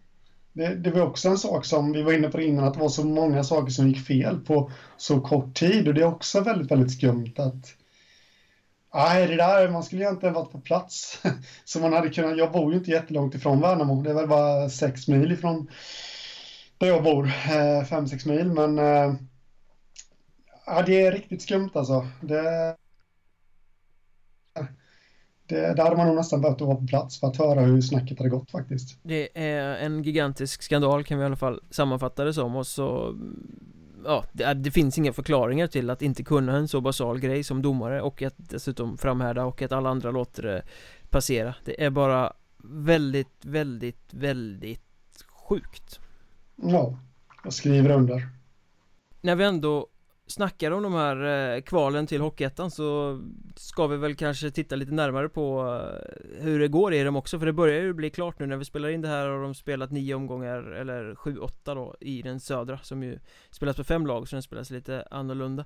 [0.53, 2.89] Det, det var också en sak som vi var inne på innan att det var
[2.89, 6.71] så många saker som gick fel på så kort tid och det är också väldigt
[6.71, 7.75] väldigt skumt att
[8.95, 11.22] Nej, det där, man skulle egentligen varit på plats.
[11.64, 14.68] Så man hade kunnat, jag bor ju inte jättelångt ifrån Värnamo, det är väl bara
[14.68, 15.68] sex mil ifrån
[16.78, 19.14] där jag bor, eh, fem, sex mil, men eh,
[20.66, 22.07] ja, det är riktigt skumt alltså.
[22.20, 22.76] Det,
[25.47, 28.18] det, där hade man nog nästan behövt vara på plats för att höra hur snacket
[28.18, 28.99] hade gått faktiskt.
[29.03, 33.16] Det är en gigantisk skandal kan vi i alla fall sammanfatta det som och så
[34.05, 37.63] ja, det, det, finns inga förklaringar till att inte kunna en så basal grej som
[37.63, 40.63] domare och att dessutom framhärda och att alla andra låter det
[41.11, 41.55] passera.
[41.65, 42.33] Det är bara
[42.65, 46.01] väldigt, väldigt, väldigt sjukt.
[46.57, 46.99] Ja,
[47.45, 48.29] jag skriver under.
[49.21, 49.87] När vi ändå
[50.31, 53.20] snackar om de här eh, kvalen till Hockeyettan så
[53.57, 57.39] ska vi väl kanske titta lite närmare på eh, hur det går i dem också
[57.39, 59.55] för det börjar ju bli klart nu när vi spelar in det här har de
[59.55, 63.18] spelat nio omgångar eller sju, åtta då i den södra som ju
[63.51, 65.64] spelas på fem lag så den spelas lite annorlunda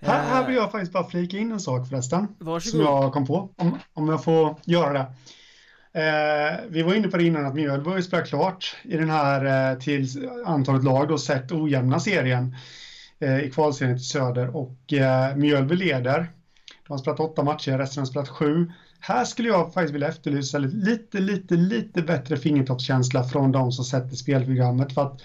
[0.00, 2.86] här, här vill jag faktiskt bara flika in en sak förresten Varsågod.
[2.86, 5.06] Som jag kom på, om, om jag får göra det
[5.92, 9.10] Eh, vi var inne på det innan att Mjölby har ju spelat klart i den
[9.10, 12.56] här eh, till antalet lag och sett ojämna serien.
[13.20, 16.32] Eh, i kvalserien till Söder och eh, Mjölby leder.
[16.86, 18.72] De har spelat åtta matcher, resten har spelat sju.
[19.00, 24.16] Här skulle jag faktiskt vilja efterlysa lite, lite, lite bättre fingertoppskänsla från de som sätter
[24.16, 25.20] spelprogrammet för att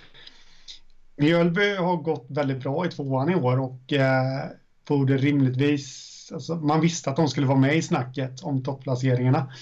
[1.18, 4.50] Mjölby har gått väldigt bra i tvåan i år och eh,
[4.88, 9.54] borde rimligtvis, alltså, man visste att de skulle vara med i snacket om topplaceringarna.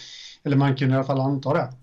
[0.43, 1.73] Eller man kunde i alla fall anta det.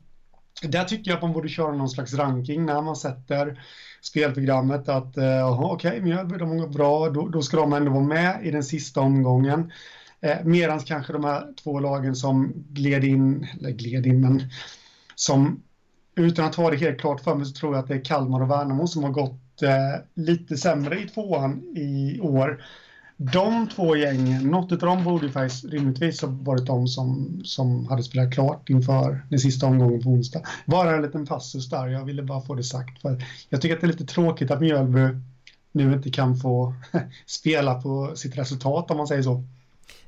[0.63, 3.63] Där tycker jag att man borde köra någon slags ranking när man sätter
[4.01, 7.91] spelprogrammet att eh, okej, okay, Mjölby, de har gått bra, då, då, ska de ändå
[7.91, 9.73] vara med i den sista omgången.
[10.21, 14.43] Eh, Medan kanske de här två lagen som gled in, eller gled in, men
[15.15, 15.63] som
[16.17, 18.41] utan att ha det helt klart för mig så tror jag att det är Kalmar
[18.41, 22.65] och Värnamo som har gått eh, lite sämre i tvåan i år.
[23.21, 28.03] De två gängen, något av dem borde faktiskt rimligtvis ha varit de som, som hade
[28.03, 30.43] spelat klart inför den sista omgången på onsdag.
[30.67, 33.03] Bara en liten passus där, jag ville bara få det sagt.
[33.03, 35.01] För jag tycker att det är lite tråkigt att Mjölby
[35.73, 36.75] nu inte kan få
[37.27, 39.45] spela på sitt resultat om man säger så.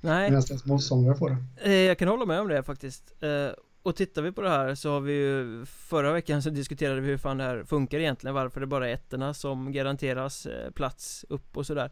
[0.00, 0.30] Nej.
[0.30, 1.70] Medan deras motståndare får det.
[1.70, 3.12] Eh, jag kan hålla med om det faktiskt.
[3.20, 7.00] Eh, och tittar vi på det här så har vi ju Förra veckan så diskuterade
[7.00, 10.70] vi hur fan det här funkar egentligen Varför det bara är ettorna som garanteras eh,
[10.70, 11.90] plats upp och sådär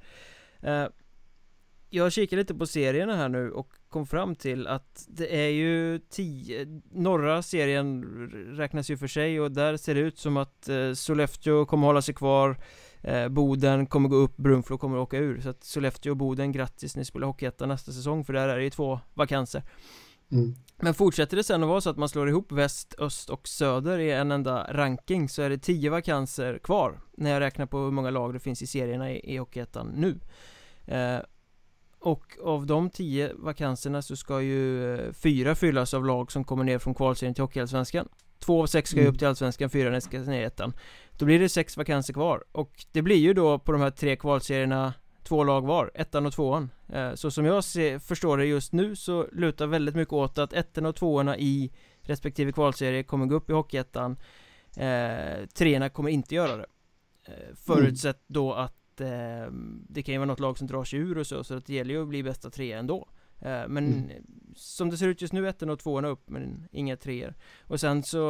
[1.91, 5.99] Jag kikar lite på serierna här nu och kom fram till att det är ju
[5.99, 8.05] tio Norra serien
[8.57, 12.15] räknas ju för sig och där ser det ut som att Sollefteå kommer hålla sig
[12.15, 12.57] kvar
[13.03, 15.41] eh, Boden kommer gå upp, Brunflo kommer åka ur.
[15.41, 18.65] Så att Sollefteå och Boden, grattis ni spelar Hockeyettan nästa säsong för där är det
[18.65, 19.63] ju två vakanser.
[20.33, 20.55] Mm.
[20.77, 23.99] Men fortsätter det sen att vara så att man slår ihop väst, öst och söder
[23.99, 27.91] i en enda ranking så är det tio vakanser kvar När jag räknar på hur
[27.91, 30.21] många lag det finns i serierna i, i Hockeyettan nu.
[30.95, 31.21] Eh,
[32.01, 36.65] och av de tio vakanserna så ska ju eh, fyra fyllas av lag som kommer
[36.65, 38.09] ner från kvalserien till Hockeyallsvenskan.
[38.39, 39.19] Två av sex ska ju upp mm.
[39.19, 40.73] till Allsvenskan, fyra ska ner i ettan.
[41.19, 42.45] Då blir det sex vakanser kvar.
[42.53, 44.95] Och det blir ju då på de här tre kvalserierna
[45.25, 46.71] två lag var, ettan och tvåan.
[46.89, 50.53] Eh, Så som jag ser, förstår det just nu så lutar väldigt mycket åt att
[50.53, 54.17] ettan och tvåorna i respektive kvalserie kommer gå upp i Hockeyettan.
[54.77, 56.67] Eh, Treorna kommer inte göra det.
[57.25, 59.53] Eh, Förutsatt då att eh,
[59.89, 61.75] det kan ju vara något lag som drar sig ur och så, så att det
[61.75, 63.09] gäller ju att bli bästa trea ändå.
[63.41, 64.11] Eh, men mm.
[64.57, 67.35] som det ser ut just nu, ettan och tvåan upp, men inga treor.
[67.61, 68.23] Och sen så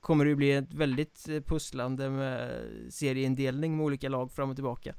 [0.00, 4.56] kommer det ju bli ett väldigt eh, pusslande med serieindelning med olika lag fram och
[4.56, 4.94] tillbaka.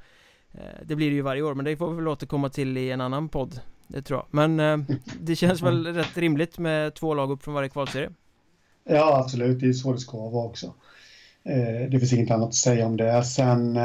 [0.52, 2.92] Eh, Det blir det ju varje år, men det får vi väl återkomma till i
[2.92, 4.86] en annan podd Det tror jag, men
[5.20, 8.12] det känns väl rätt rimligt med två lag upp från varje kvalserie.
[8.84, 10.74] Ja, absolut, det är så det ska vara också
[11.90, 13.76] Det finns inget annat att säga om det Sen,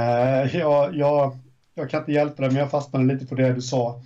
[0.53, 1.37] ja, jag,
[1.75, 4.01] jag kan inte hjälpa det, men jag fastnade lite på det du sa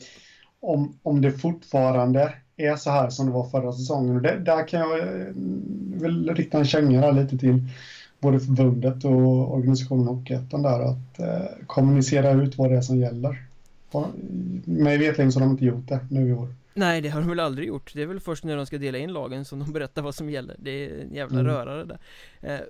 [0.60, 4.16] om, om det fortfarande är så här som det var förra säsongen.
[4.16, 5.26] Och det, där kan jag eh,
[5.94, 7.64] väl rikta en känga lite till
[8.20, 12.98] både förbundet och organisationen och ettan där att eh, kommunicera ut vad det är som
[12.98, 13.44] gäller.
[14.64, 16.48] Mig veterligen så har de inte gjort det nu i år.
[16.74, 17.94] Nej, det har de väl aldrig gjort.
[17.94, 20.30] Det är väl först när de ska dela in lagen som de berättar vad som
[20.30, 20.56] gäller.
[20.58, 21.52] Det är en jävla mm.
[21.52, 21.98] rörare där.
[22.40, 22.60] Eh,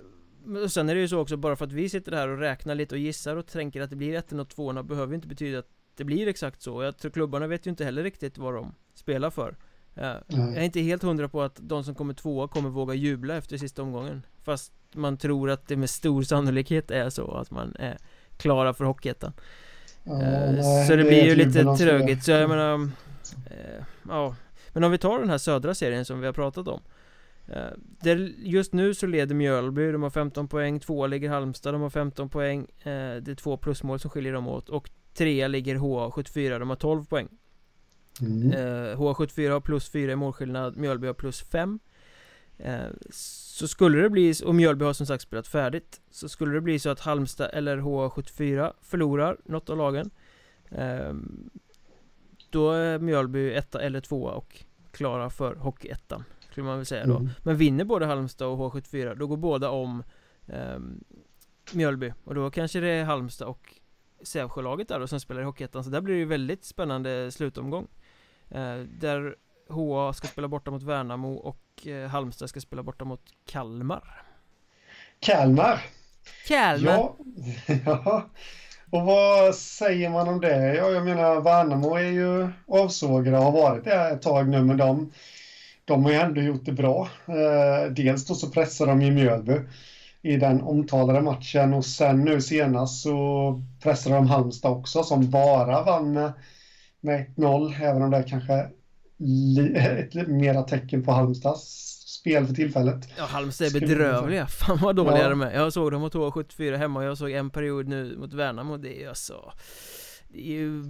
[0.63, 2.75] och sen är det ju så också, bara för att vi sitter här och räknar
[2.75, 5.69] lite och gissar och tänker att det blir ettan och tvåorna behöver inte betyda att
[5.95, 6.83] det blir exakt så.
[6.83, 9.55] Jag tror klubbarna vet ju inte heller riktigt vad de spelar för.
[9.93, 13.57] Jag är inte helt hundra på att de som kommer tvåa kommer våga jubla efter
[13.57, 14.25] sista omgången.
[14.43, 17.97] Fast man tror att det med stor sannolikhet är så att man är
[18.37, 19.33] klara för Hockeyettan.
[20.03, 22.23] Ja, eh, så det, det blir ju lite trögigt.
[22.23, 22.89] Så jag menar,
[23.45, 24.35] eh, ja.
[24.73, 26.81] Men om vi tar den här södra serien som vi har pratat om.
[27.53, 31.89] Eh, just nu så leder Mjölby, de har 15 poäng, tvåa ligger Halmstad, de har
[31.89, 36.69] 15 poäng Det är två plusmål som skiljer dem åt och Trea ligger HA74, de
[36.69, 37.27] har 12 poäng.
[38.21, 38.51] Mm.
[38.51, 41.79] eh, HA74 har plus 4 i målskillnad, Mjölby har plus 5
[42.57, 46.61] eh, Så skulle det bli, och Mjölby har som sagt spelat färdigt Så skulle det
[46.61, 50.09] bli så att Halmstad eller HA74 förlorar något av lagen
[50.69, 51.13] eh,
[52.49, 57.17] Då är Mjölby etta eller tvåa och klara för Hockeyettan Skulle man väl säga då.
[57.17, 57.29] Mm.
[57.43, 60.03] Men vinner både Halmstad och H74 då går båda om
[60.47, 60.79] eh,
[61.73, 62.13] Mjölby.
[62.23, 63.75] Och då kanske det är Halmstad och
[64.23, 65.83] Sävsjölaget där då som spelar i Hockeyettan.
[65.83, 67.87] Så där blir det ju väldigt spännande slutomgång.
[68.49, 69.35] Eh, Där
[69.69, 74.23] HA ska spela borta mot Värnamo och eh, Halmstad ska spela borta mot Kalmar.
[75.19, 75.81] Kalmar?
[76.47, 76.91] Kalmar.
[76.91, 77.15] Ja,
[77.85, 78.29] ja,
[78.89, 80.75] och vad säger man om det?
[80.75, 84.77] Ja, jag menar Värnamo är ju avsågade och har varit det ett tag nu men
[84.77, 85.11] de,
[85.91, 89.59] de har ju ändå gjort det bra eh, Dels då så pressar de ju Mjölby
[90.21, 95.83] i den omtalade matchen och sen nu senast så pressade de Halmstad också som bara
[95.83, 96.31] vann med,
[97.01, 98.67] med 1-0 även om det är kanske
[99.17, 103.09] li, ett mera tecken på Halmstads spel för tillfället.
[103.17, 104.47] Ja, Halmstad är bedrövliga.
[104.47, 105.29] Fan vad dåliga ja.
[105.29, 105.51] de är.
[105.51, 108.77] Jag såg dem mot H74 hemma och jag såg en period nu mot Värnamo.
[108.77, 109.53] Det är alltså...
[110.33, 110.83] Det är ju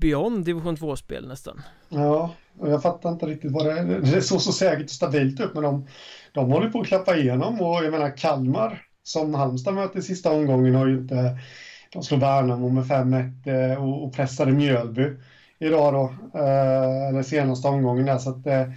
[0.00, 1.62] beyond division 2-spel nästan.
[1.88, 3.84] Ja, och jag fattar inte riktigt vad det är.
[3.84, 5.86] Det såg så säkert och stabilt ut men de
[6.32, 10.32] de håller på att klappa igenom och jag menar Kalmar som Halmstad möter i sista
[10.32, 11.38] omgången har ju inte
[11.92, 15.10] de slog Värnamo med 5-1 eh, och, och pressade Mjölby
[15.58, 18.68] idag då, eh, eller senaste omgången där så att eh,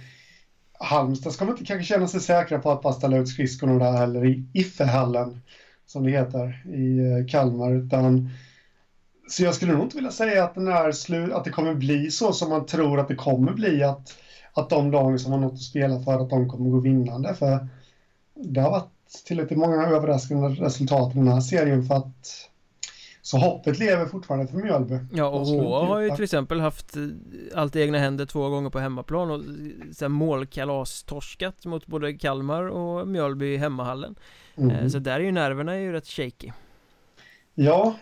[0.78, 3.92] Halmstad ska man inte kanske känna sig säkra på att bara ställa ut skridskorna där
[3.92, 5.40] heller i Iffehallen,
[5.86, 8.30] som det heter, i eh, Kalmar, utan
[9.28, 12.10] så jag skulle nog inte vilja säga att, den är slu att det kommer bli
[12.10, 14.18] så som man tror att det kommer bli, att,
[14.52, 17.68] att de lag som har något att spela för, att de kommer gå vinnande, för
[18.34, 18.90] det har varit
[19.26, 22.50] tillräckligt många överraskande resultat i den här serien för att
[23.22, 24.98] så hoppet lever fortfarande för Mjölby.
[25.12, 27.02] Ja och HA har ju till exempel haft eh,
[27.54, 29.42] allt i egna händer två gånger på hemmaplan och
[29.94, 34.14] sen målkalas-torskat mot både Kalmar och Mjölby i hemmahallen.
[34.56, 34.90] Mm.
[34.90, 36.50] Så där är ju nerverna ju rätt shaky.
[37.54, 37.94] Ja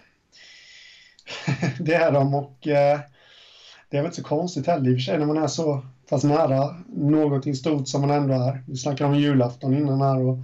[1.81, 3.01] Det är de och eh,
[3.91, 5.83] det är väl inte så konstigt heller i och för sig när man är så
[6.11, 8.65] pass nära någonting stort som man ändå är.
[8.67, 10.39] Vi snackade om julafton innan här och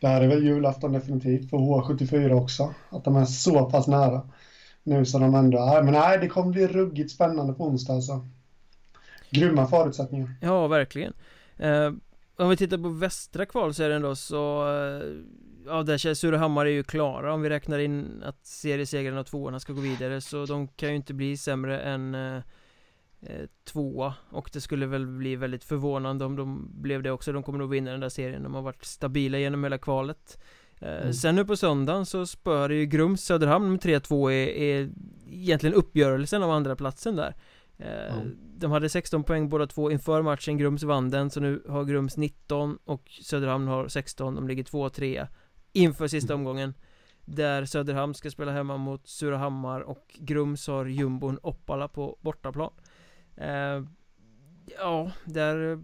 [0.00, 2.74] det här är väl julafton definitivt för H74 också.
[2.90, 4.22] Att de är så pass nära
[4.82, 5.82] nu som de ändå är.
[5.82, 8.26] Men nej, det kommer bli ruggigt spännande på onsdag alltså.
[9.30, 10.34] Grymma förutsättningar.
[10.40, 11.12] Ja, verkligen.
[11.56, 11.92] Eh,
[12.36, 15.02] om vi tittar på västra kvalserien då så eh,
[15.66, 17.34] Ja, där känns Surahammar är ju klara.
[17.34, 20.96] Om vi räknar in att seriesegrarna och tvåorna ska gå vidare så de kan ju
[20.96, 22.36] inte bli sämre än eh,
[23.20, 24.14] eh, tvåa.
[24.30, 27.32] Och det skulle väl bli väldigt förvånande om de blev det också.
[27.32, 30.38] De kommer nog vinna den där serien, de har varit stabila genom hela kvalet.
[30.80, 31.12] Eh, mm.
[31.12, 34.90] Sen nu på söndagen så spör ju Grums Söderhamn med 3-2 är, är
[35.30, 37.34] egentligen uppgörelsen av andra platsen där.
[37.78, 38.36] Mm.
[38.56, 42.16] De hade 16 poäng båda två inför matchen, Grums vann den så nu har Grums
[42.16, 45.26] 19 och Söderhamn har 16, de ligger 2-3
[45.74, 46.74] inför sista omgången
[47.24, 52.70] där Söderhamn ska spela hemma mot Surahammar och Grums har jumbon Oppala på bortaplan
[53.36, 53.82] Eh,
[54.78, 55.78] ja, där eh,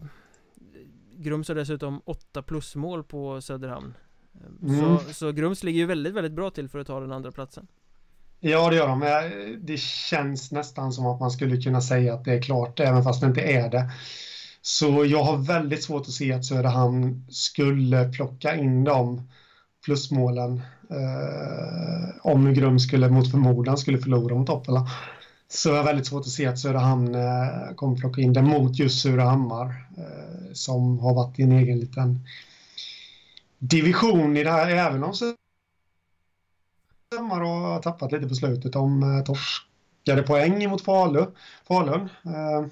[1.17, 3.95] Grums har dessutom 8 plusmål på Söderhamn
[4.35, 4.99] eh, mm.
[4.99, 7.67] så, så Grums ligger ju väldigt, väldigt bra till för att ta den andra platsen
[8.43, 9.57] Ja, det gör de.
[9.61, 13.21] Det känns nästan som att man skulle kunna säga att det är klart, även fast
[13.21, 13.91] det inte är det.
[14.63, 19.29] Så jag har väldigt svårt att se att Söderhamn skulle plocka in de
[19.85, 24.89] plusmålen eh, om Grums skulle mot förmodan skulle förlora mot Toppela.
[25.49, 28.79] Så jag har väldigt svårt att se att Söderhamn eh, kommer plocka in det mot
[28.79, 29.67] just Surahammar
[29.99, 32.21] eh, som har varit i en egen liten
[33.59, 35.41] division i det här, även om Söderhammar
[37.41, 38.73] har tappat lite på slutet.
[38.73, 41.27] De eh, torskade poäng mot Falu,
[41.69, 42.67] Falun eh,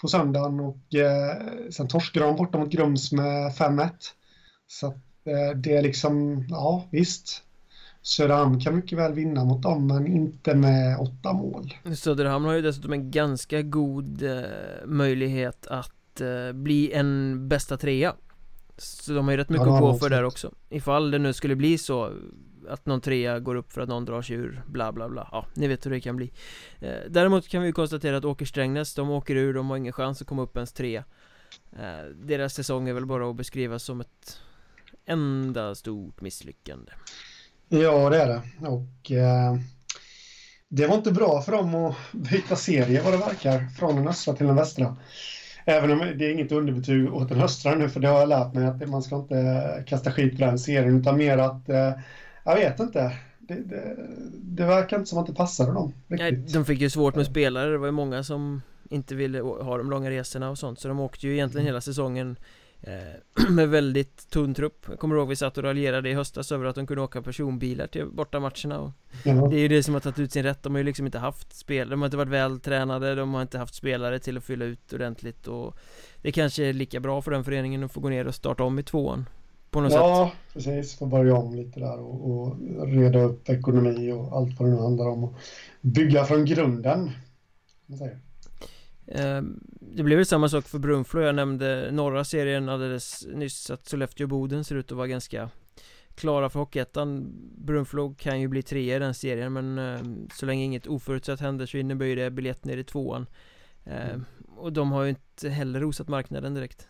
[0.00, 1.36] på söndagen och eh,
[1.70, 3.90] sen torskade de borta mot Grums med 5-1.
[4.66, 4.94] Så
[5.56, 7.42] det är liksom, ja visst,
[8.02, 11.74] Söderhamn kan mycket väl vinna mot dem men inte med åtta mål.
[11.96, 14.40] Söderhamn har ju dessutom en ganska god eh,
[14.86, 18.14] möjlighet att eh, bli en bästa trea.
[18.76, 20.52] Så de har ju rätt mycket ja, att gå för där också.
[20.68, 22.12] Ifall det nu skulle bli så
[22.68, 25.28] att någon trea går upp för att någon drar sig ur bla bla bla.
[25.32, 26.32] Ja, ni vet hur det kan bli.
[26.80, 30.20] Eh, Däremot kan vi konstatera att Åker Strängnäs, de åker ur, de har ingen chans
[30.20, 31.04] att komma upp ens trea
[31.72, 34.40] eh, Deras säsong är väl bara att beskriva som ett
[35.10, 36.92] enda stort misslyckande
[37.72, 38.42] Ja, det är det.
[38.68, 39.56] Och eh,
[40.68, 44.34] det var inte bra för dem att byta serie vad det verkar, från den östra
[44.34, 44.96] till den västra.
[45.64, 48.54] Även om det är inget underbetyg åt den östra nu, för det har jag lärt
[48.54, 51.92] mig att man ska inte kasta skit på den serien, utan mer att, eh,
[52.44, 53.96] jag vet inte, det, det,
[54.34, 56.32] det, verkar inte som att det passade dem riktigt.
[56.32, 59.78] Nej, de fick ju svårt med spelare, det var ju många som inte ville ha
[59.78, 62.36] de långa resorna och sånt, så de åkte ju egentligen hela säsongen
[63.50, 66.74] med väldigt tunn trupp Jag kommer ihåg vi satt och raljerade i höstas över att
[66.74, 68.90] de kunde åka personbilar till bortamatcherna och
[69.24, 69.50] mm.
[69.50, 71.18] Det är ju det som har tagit ut sin rätt De har ju liksom inte
[71.18, 74.64] haft spel De har inte varit vältränade De har inte haft spelare till att fylla
[74.64, 75.76] ut ordentligt och
[76.22, 78.78] Det kanske är lika bra för den föreningen att få gå ner och starta om
[78.78, 79.28] i tvåan
[79.70, 82.56] På något ja, sätt Ja, precis Få börja om lite där och, och
[82.86, 85.34] reda upp ekonomi och allt vad det nu handlar om och
[85.80, 87.10] Bygga från grunden
[87.90, 88.18] man säger.
[89.10, 93.86] Ehm, det blev väl samma sak för Brunflo, jag nämnde norra serien alldeles nyss att
[93.86, 95.50] Sollefteå och Boden ser ut att vara ganska
[96.14, 100.64] klara för Hockeyettan Brunflo kan ju bli trea i den serien men ehm, så länge
[100.64, 103.26] inget oförutsett händer så innebär ju det biljett ner i tvåan
[103.84, 104.24] mm.
[104.56, 106.88] Och de har ju inte heller rosat marknaden direkt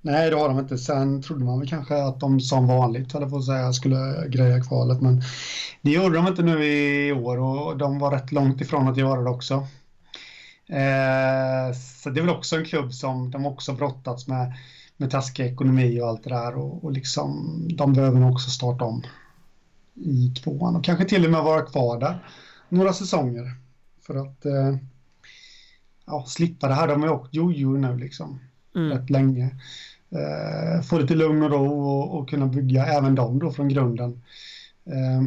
[0.00, 0.78] Nej, det har de inte.
[0.78, 4.64] Sen trodde man väl kanske att de som vanligt, höll på att säga, skulle greja
[4.64, 5.00] kvalet.
[5.02, 5.22] Men
[5.82, 9.22] det gjorde de inte nu i år och de var rätt långt ifrån att göra
[9.22, 9.66] det också.
[10.68, 14.54] Eh, så det är väl också en klubb som de också brottats med,
[14.96, 18.84] med taskig ekonomi och allt det där och, och liksom de behöver nog också starta
[18.84, 19.02] om
[19.94, 22.24] i tvåan och kanske till och med vara kvar där
[22.68, 23.54] några säsonger
[24.06, 24.76] för att eh,
[26.06, 26.88] ja, slippa det här.
[26.88, 28.40] De har ju åkt jojo nu liksom
[28.76, 28.98] mm.
[28.98, 29.50] rätt länge.
[30.10, 34.22] Eh, få lite lugn och ro och, och, kunna bygga även dem då från grunden.
[34.84, 35.22] Eh,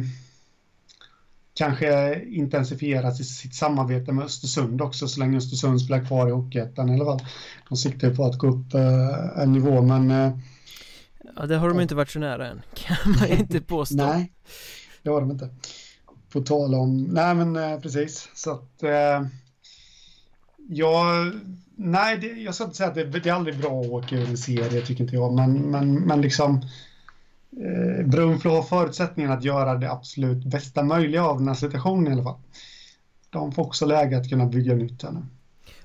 [1.60, 6.94] kanske intensifiera sitt samarbete med Östersund också så länge Östersund spelar kvar i Hockeyettan i
[6.94, 7.26] alla fall.
[7.68, 10.32] De siktar på att gå upp eh, en nivå men eh,
[11.36, 11.82] Ja det har de ja.
[11.82, 13.96] inte varit så nära än kan man inte påstå.
[13.96, 14.32] Nej,
[15.02, 15.48] det har de inte.
[16.32, 19.26] På tal om, nej men eh, precis så att eh,
[20.68, 21.32] jag
[21.76, 24.28] Nej, det, jag ska inte säga att det, det, är aldrig bra att åka ur
[24.28, 25.32] en serie, tycker inte jag.
[25.32, 26.60] Men, men, men liksom
[27.56, 32.12] eh, Brunflo har förutsättningen att göra det absolut bästa möjliga av den här situationen i
[32.12, 32.40] alla fall.
[33.30, 35.20] De får också läge att kunna bygga nytt här nu.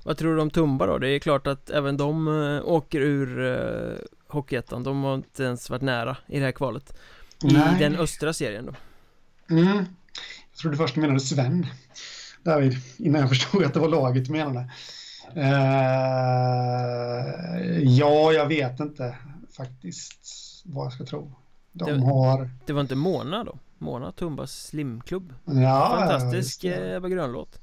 [0.02, 0.98] Vad tror du om Tumba då?
[0.98, 3.98] Det är klart att även de äh, åker ur äh,
[4.28, 4.82] Hockeyettan.
[4.82, 6.96] De har inte ens varit nära i det här kvalet.
[7.42, 7.76] I Nej.
[7.78, 8.74] den östra serien då.
[9.54, 9.76] Mm.
[10.50, 11.66] Jag trodde först du menade Sven.
[12.42, 14.70] David, innan jag förstod att det var laget du menade.
[15.36, 15.42] Uh,
[17.82, 19.16] ja, jag vet inte
[19.56, 21.32] faktiskt vad jag ska tro.
[21.78, 22.50] De det, har...
[22.66, 23.58] Det var inte Mona då?
[23.78, 25.32] Mona Tumbas slimklubb.
[25.44, 27.58] Ja, Fantastisk Ebba Grön-låt.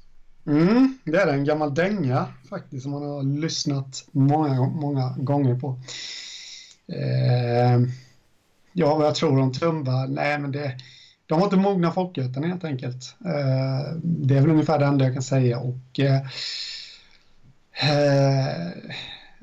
[0.46, 5.68] Mm, det är en gammal dänga faktiskt som man har lyssnat många, många gånger på.
[6.92, 7.88] Uh,
[8.72, 10.06] ja, vad jag tror om Tumba?
[10.06, 10.76] Nej, men det...
[11.26, 13.16] De har inte mogna folköten helt enkelt.
[13.24, 16.00] Uh, det är väl ungefär det enda jag kan säga och
[17.82, 18.66] Eh,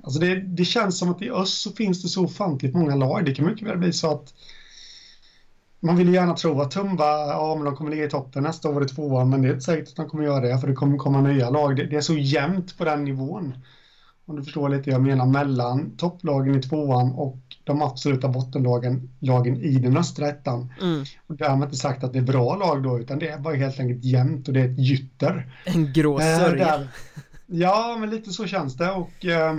[0.03, 3.26] alltså det, det, känns som att i öst så finns det så ofantligt många lag.
[3.26, 4.34] Det kan mycket väl bli så att
[5.82, 8.84] man vill gärna tro att Tumba, ja men de kommer ligga i toppen nästa år
[8.84, 10.98] i tvåan, men det är inte säkert att de kommer göra det, för det kommer
[10.98, 11.76] komma nya lag.
[11.76, 13.54] Det, det är så jämnt på den nivån.
[14.26, 19.62] Om du förstår lite jag menar, mellan topplagen i tvåan och de absoluta bottenlagen lagen
[19.62, 20.74] i den östra ettan.
[20.82, 21.04] Mm.
[21.28, 23.80] Och därmed inte sagt att det är bra lag då, utan det är bara helt
[23.80, 25.52] enkelt jämnt och det är ett gytter.
[25.66, 26.76] En grå sörja.
[26.76, 26.82] Eh,
[27.54, 29.54] Ja, men lite så känns det och eh,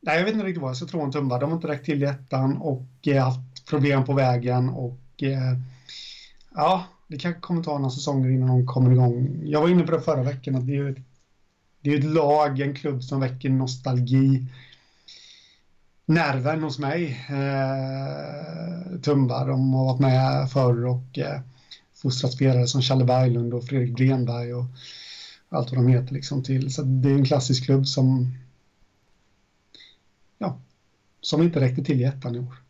[0.00, 1.38] nej, jag vet inte riktigt vad jag ska tro om Tumba.
[1.38, 5.58] De har inte räckt till i ettan och eh, haft problem på vägen och eh,
[6.54, 9.40] ja, det kanske kommer ta några säsonger innan de kommer igång.
[9.44, 10.98] Jag var inne på det förra veckan att det är ett,
[11.80, 14.46] det är ett lag, en klubb som väcker nostalgi
[16.06, 17.26] nerven hos mig.
[17.28, 21.40] Eh, Tumba, de har varit med förr och eh,
[21.94, 24.64] fostrat spelare som Challe Berglund och Fredrik Grenberg och
[25.48, 26.74] allt vad de heter liksom till.
[26.74, 28.38] Så det är en klassisk klubb som
[30.38, 30.60] ja,
[31.20, 32.63] som inte räckte till i ettan i år.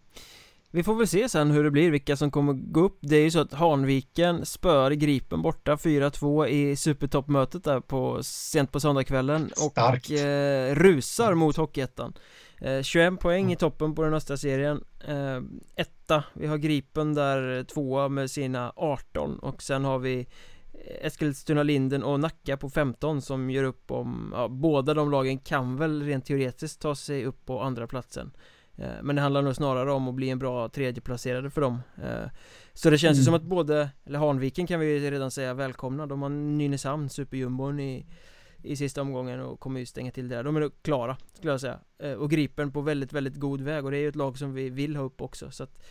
[0.74, 2.98] Vi får väl se sen hur det blir, vilka som kommer gå upp.
[3.00, 8.72] Det är ju så att Hanviken spör Gripen borta 4-2 i supertoppmötet där på sent
[8.72, 12.14] på söndagskvällen och eh, rusar mot Hockeyettan.
[12.60, 14.84] Eh, 21 poäng i toppen på den östra serien.
[15.08, 15.40] Eh,
[15.76, 20.26] Etta, vi har Gripen där tvåa med sina 18 och sen har vi
[21.02, 25.76] Eskilstuna Linden och Nacka på 15 som gör upp om, ja, båda de lagen kan
[25.76, 28.26] väl rent teoretiskt ta sig upp på andra platsen.
[28.26, 28.40] eh,
[28.76, 32.30] Men det handlar nog snarare om att bli en bra tredjeplacerade för dem eh,
[32.72, 33.24] Så det känns ju mm.
[33.24, 38.06] som att både, eller Hanviken kan vi redan säga välkomna De har Nynäshamn, superjumbon i
[38.64, 40.44] i sista omgången och kommer ju stänga till det där.
[40.44, 41.78] De är klara, skulle jag säga.
[41.98, 44.54] Eh, och Gripen på väldigt, väldigt god väg och det är ju ett lag som
[44.54, 45.84] vi vill ha upp också så att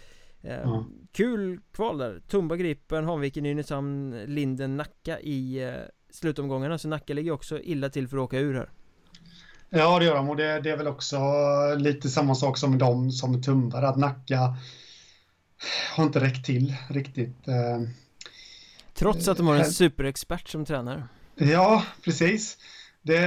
[0.46, 0.84] Mm.
[1.12, 5.74] Kul kval där, Tumba, Gripen, Hanviken, Nynäshamn, Linden, Nacka i eh,
[6.10, 8.70] slutomgångarna Så Nacka ligger också illa till för att åka ur här
[9.76, 10.30] Ja det gör de.
[10.30, 11.18] Och det, det är väl också
[11.78, 14.58] lite samma sak som dem som Tumba att Nacka
[15.96, 17.82] har inte räckt till riktigt eh,
[18.94, 22.58] Trots att de har en superexpert som tränare Ja, precis.
[23.02, 23.20] Det,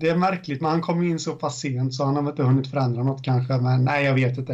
[0.00, 2.70] det är märkligt, men han kom in så pass sent så han har inte hunnit
[2.70, 4.52] förändra något kanske, men nej jag vet inte.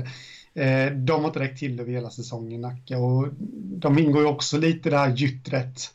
[0.54, 2.98] Eh, de har inte räckt till över hela säsongen Nacka.
[2.98, 3.28] Och
[3.78, 5.94] de ingår ju också lite i det här gyttret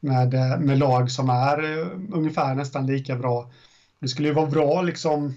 [0.00, 3.50] med, eh, med lag som är eh, ungefär nästan lika bra.
[4.04, 5.34] Det skulle ju vara bra liksom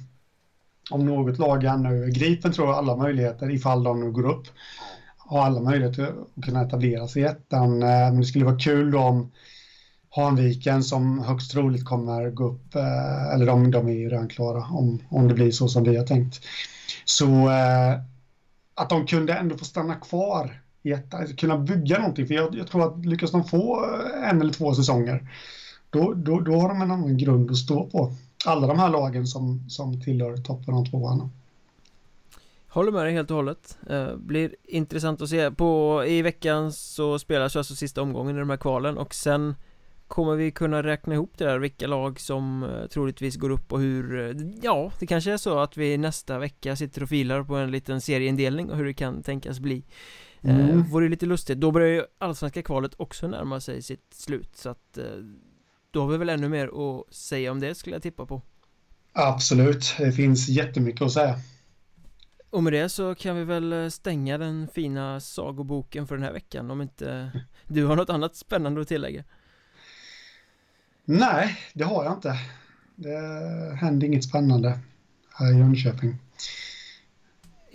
[0.90, 4.48] om något lag ännu, Gripen tror jag alla möjligheter ifall de nu går upp,
[5.18, 7.84] har alla möjligheter att kunna etablera sig i ettan.
[7.84, 9.32] Eh, men det skulle vara kul om
[10.10, 14.64] Hanviken som högst troligt kommer gå upp, eh, eller de, de är ju redan klara
[14.64, 16.42] om, om det blir så som vi har tänkt.
[17.06, 18.00] Så eh,
[18.76, 22.28] att de kunde ändå få stanna kvar i ettan, alltså kunna bygga någonting.
[22.28, 23.86] För jag, jag, tror att lyckas de få
[24.24, 25.30] en eller två säsonger,
[25.90, 28.14] då, då, då har de en annan grund att stå på.
[28.48, 31.30] Alla de här lagen som, som tillhör toppen av tvåan.
[32.68, 37.20] Håller med dig helt och hållet eh, Blir intressant att se på I veckan så
[37.20, 39.56] spelas alltså sista omgången i de här kvalen och sen
[40.08, 43.80] Kommer vi kunna räkna ihop det där, vilka lag som eh, troligtvis går upp och
[43.80, 47.56] hur eh, Ja, det kanske är så att vi nästa vecka sitter och filar på
[47.56, 49.84] en liten serieindelning och hur det kan tänkas bli
[50.42, 50.70] mm.
[50.70, 54.70] eh, Vore lite lustigt, då börjar ju allsvenska kvalet också närma sig sitt slut så
[54.70, 55.06] att eh,
[55.92, 58.42] Då har vi väl ännu mer att säga om det skulle jag tippa på
[59.14, 61.40] Absolut, det finns jättemycket att säga
[62.50, 66.72] Och med det så kan vi väl stänga den fina sagoboken för den här veckan
[66.72, 67.32] om inte
[67.68, 69.24] du har något annat spännande att tillägga?
[71.06, 72.40] Nej, det har jag inte.
[72.96, 73.20] Det
[73.82, 74.80] händer inget spännande
[75.34, 76.16] här i Jönköping.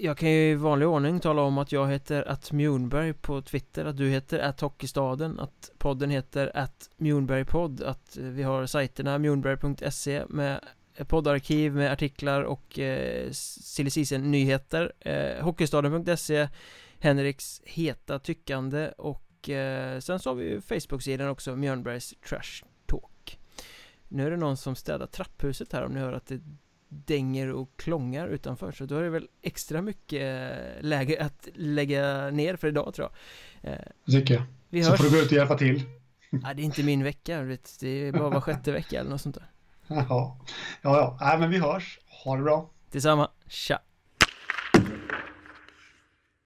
[0.05, 3.84] Jag kan ju i vanlig ordning tala om att jag heter att Mjunberg på Twitter
[3.84, 10.22] Att du heter att Hockeystaden Att podden heter att Mjunbergpodd Att vi har sajterna mjunberg.se
[10.28, 10.61] med
[10.94, 14.92] eh, poddarkiv med artiklar och eh, silly nyheter.
[15.00, 16.48] Eh, Hockeystaden.se
[16.98, 23.38] Henriks heta tyckande och eh, sen så har vi ju Facebook-sidan också Mjörnbergs Trash Talk.
[24.09, 26.40] Nu är det någon som städar trapphuset här om ni hör att det
[26.93, 32.30] dänger och klångar utanför så då är det väl extra mycket eh, läge att lägga
[32.30, 33.11] ner för idag tror
[33.62, 35.01] jag eh, Det tycker jag vi Så hörs...
[35.01, 35.82] får du gå ut och hjälpa till
[36.30, 37.40] Ja, det är inte min vecka,
[37.80, 39.51] det är bara var sjätte vecka eller något sånt där
[39.86, 40.36] Ja, ja,
[40.82, 41.99] ja, Nej, men vi hörs.
[42.24, 42.70] Ha det bra.
[42.90, 43.30] Detsamma.
[43.49, 43.78] Tja.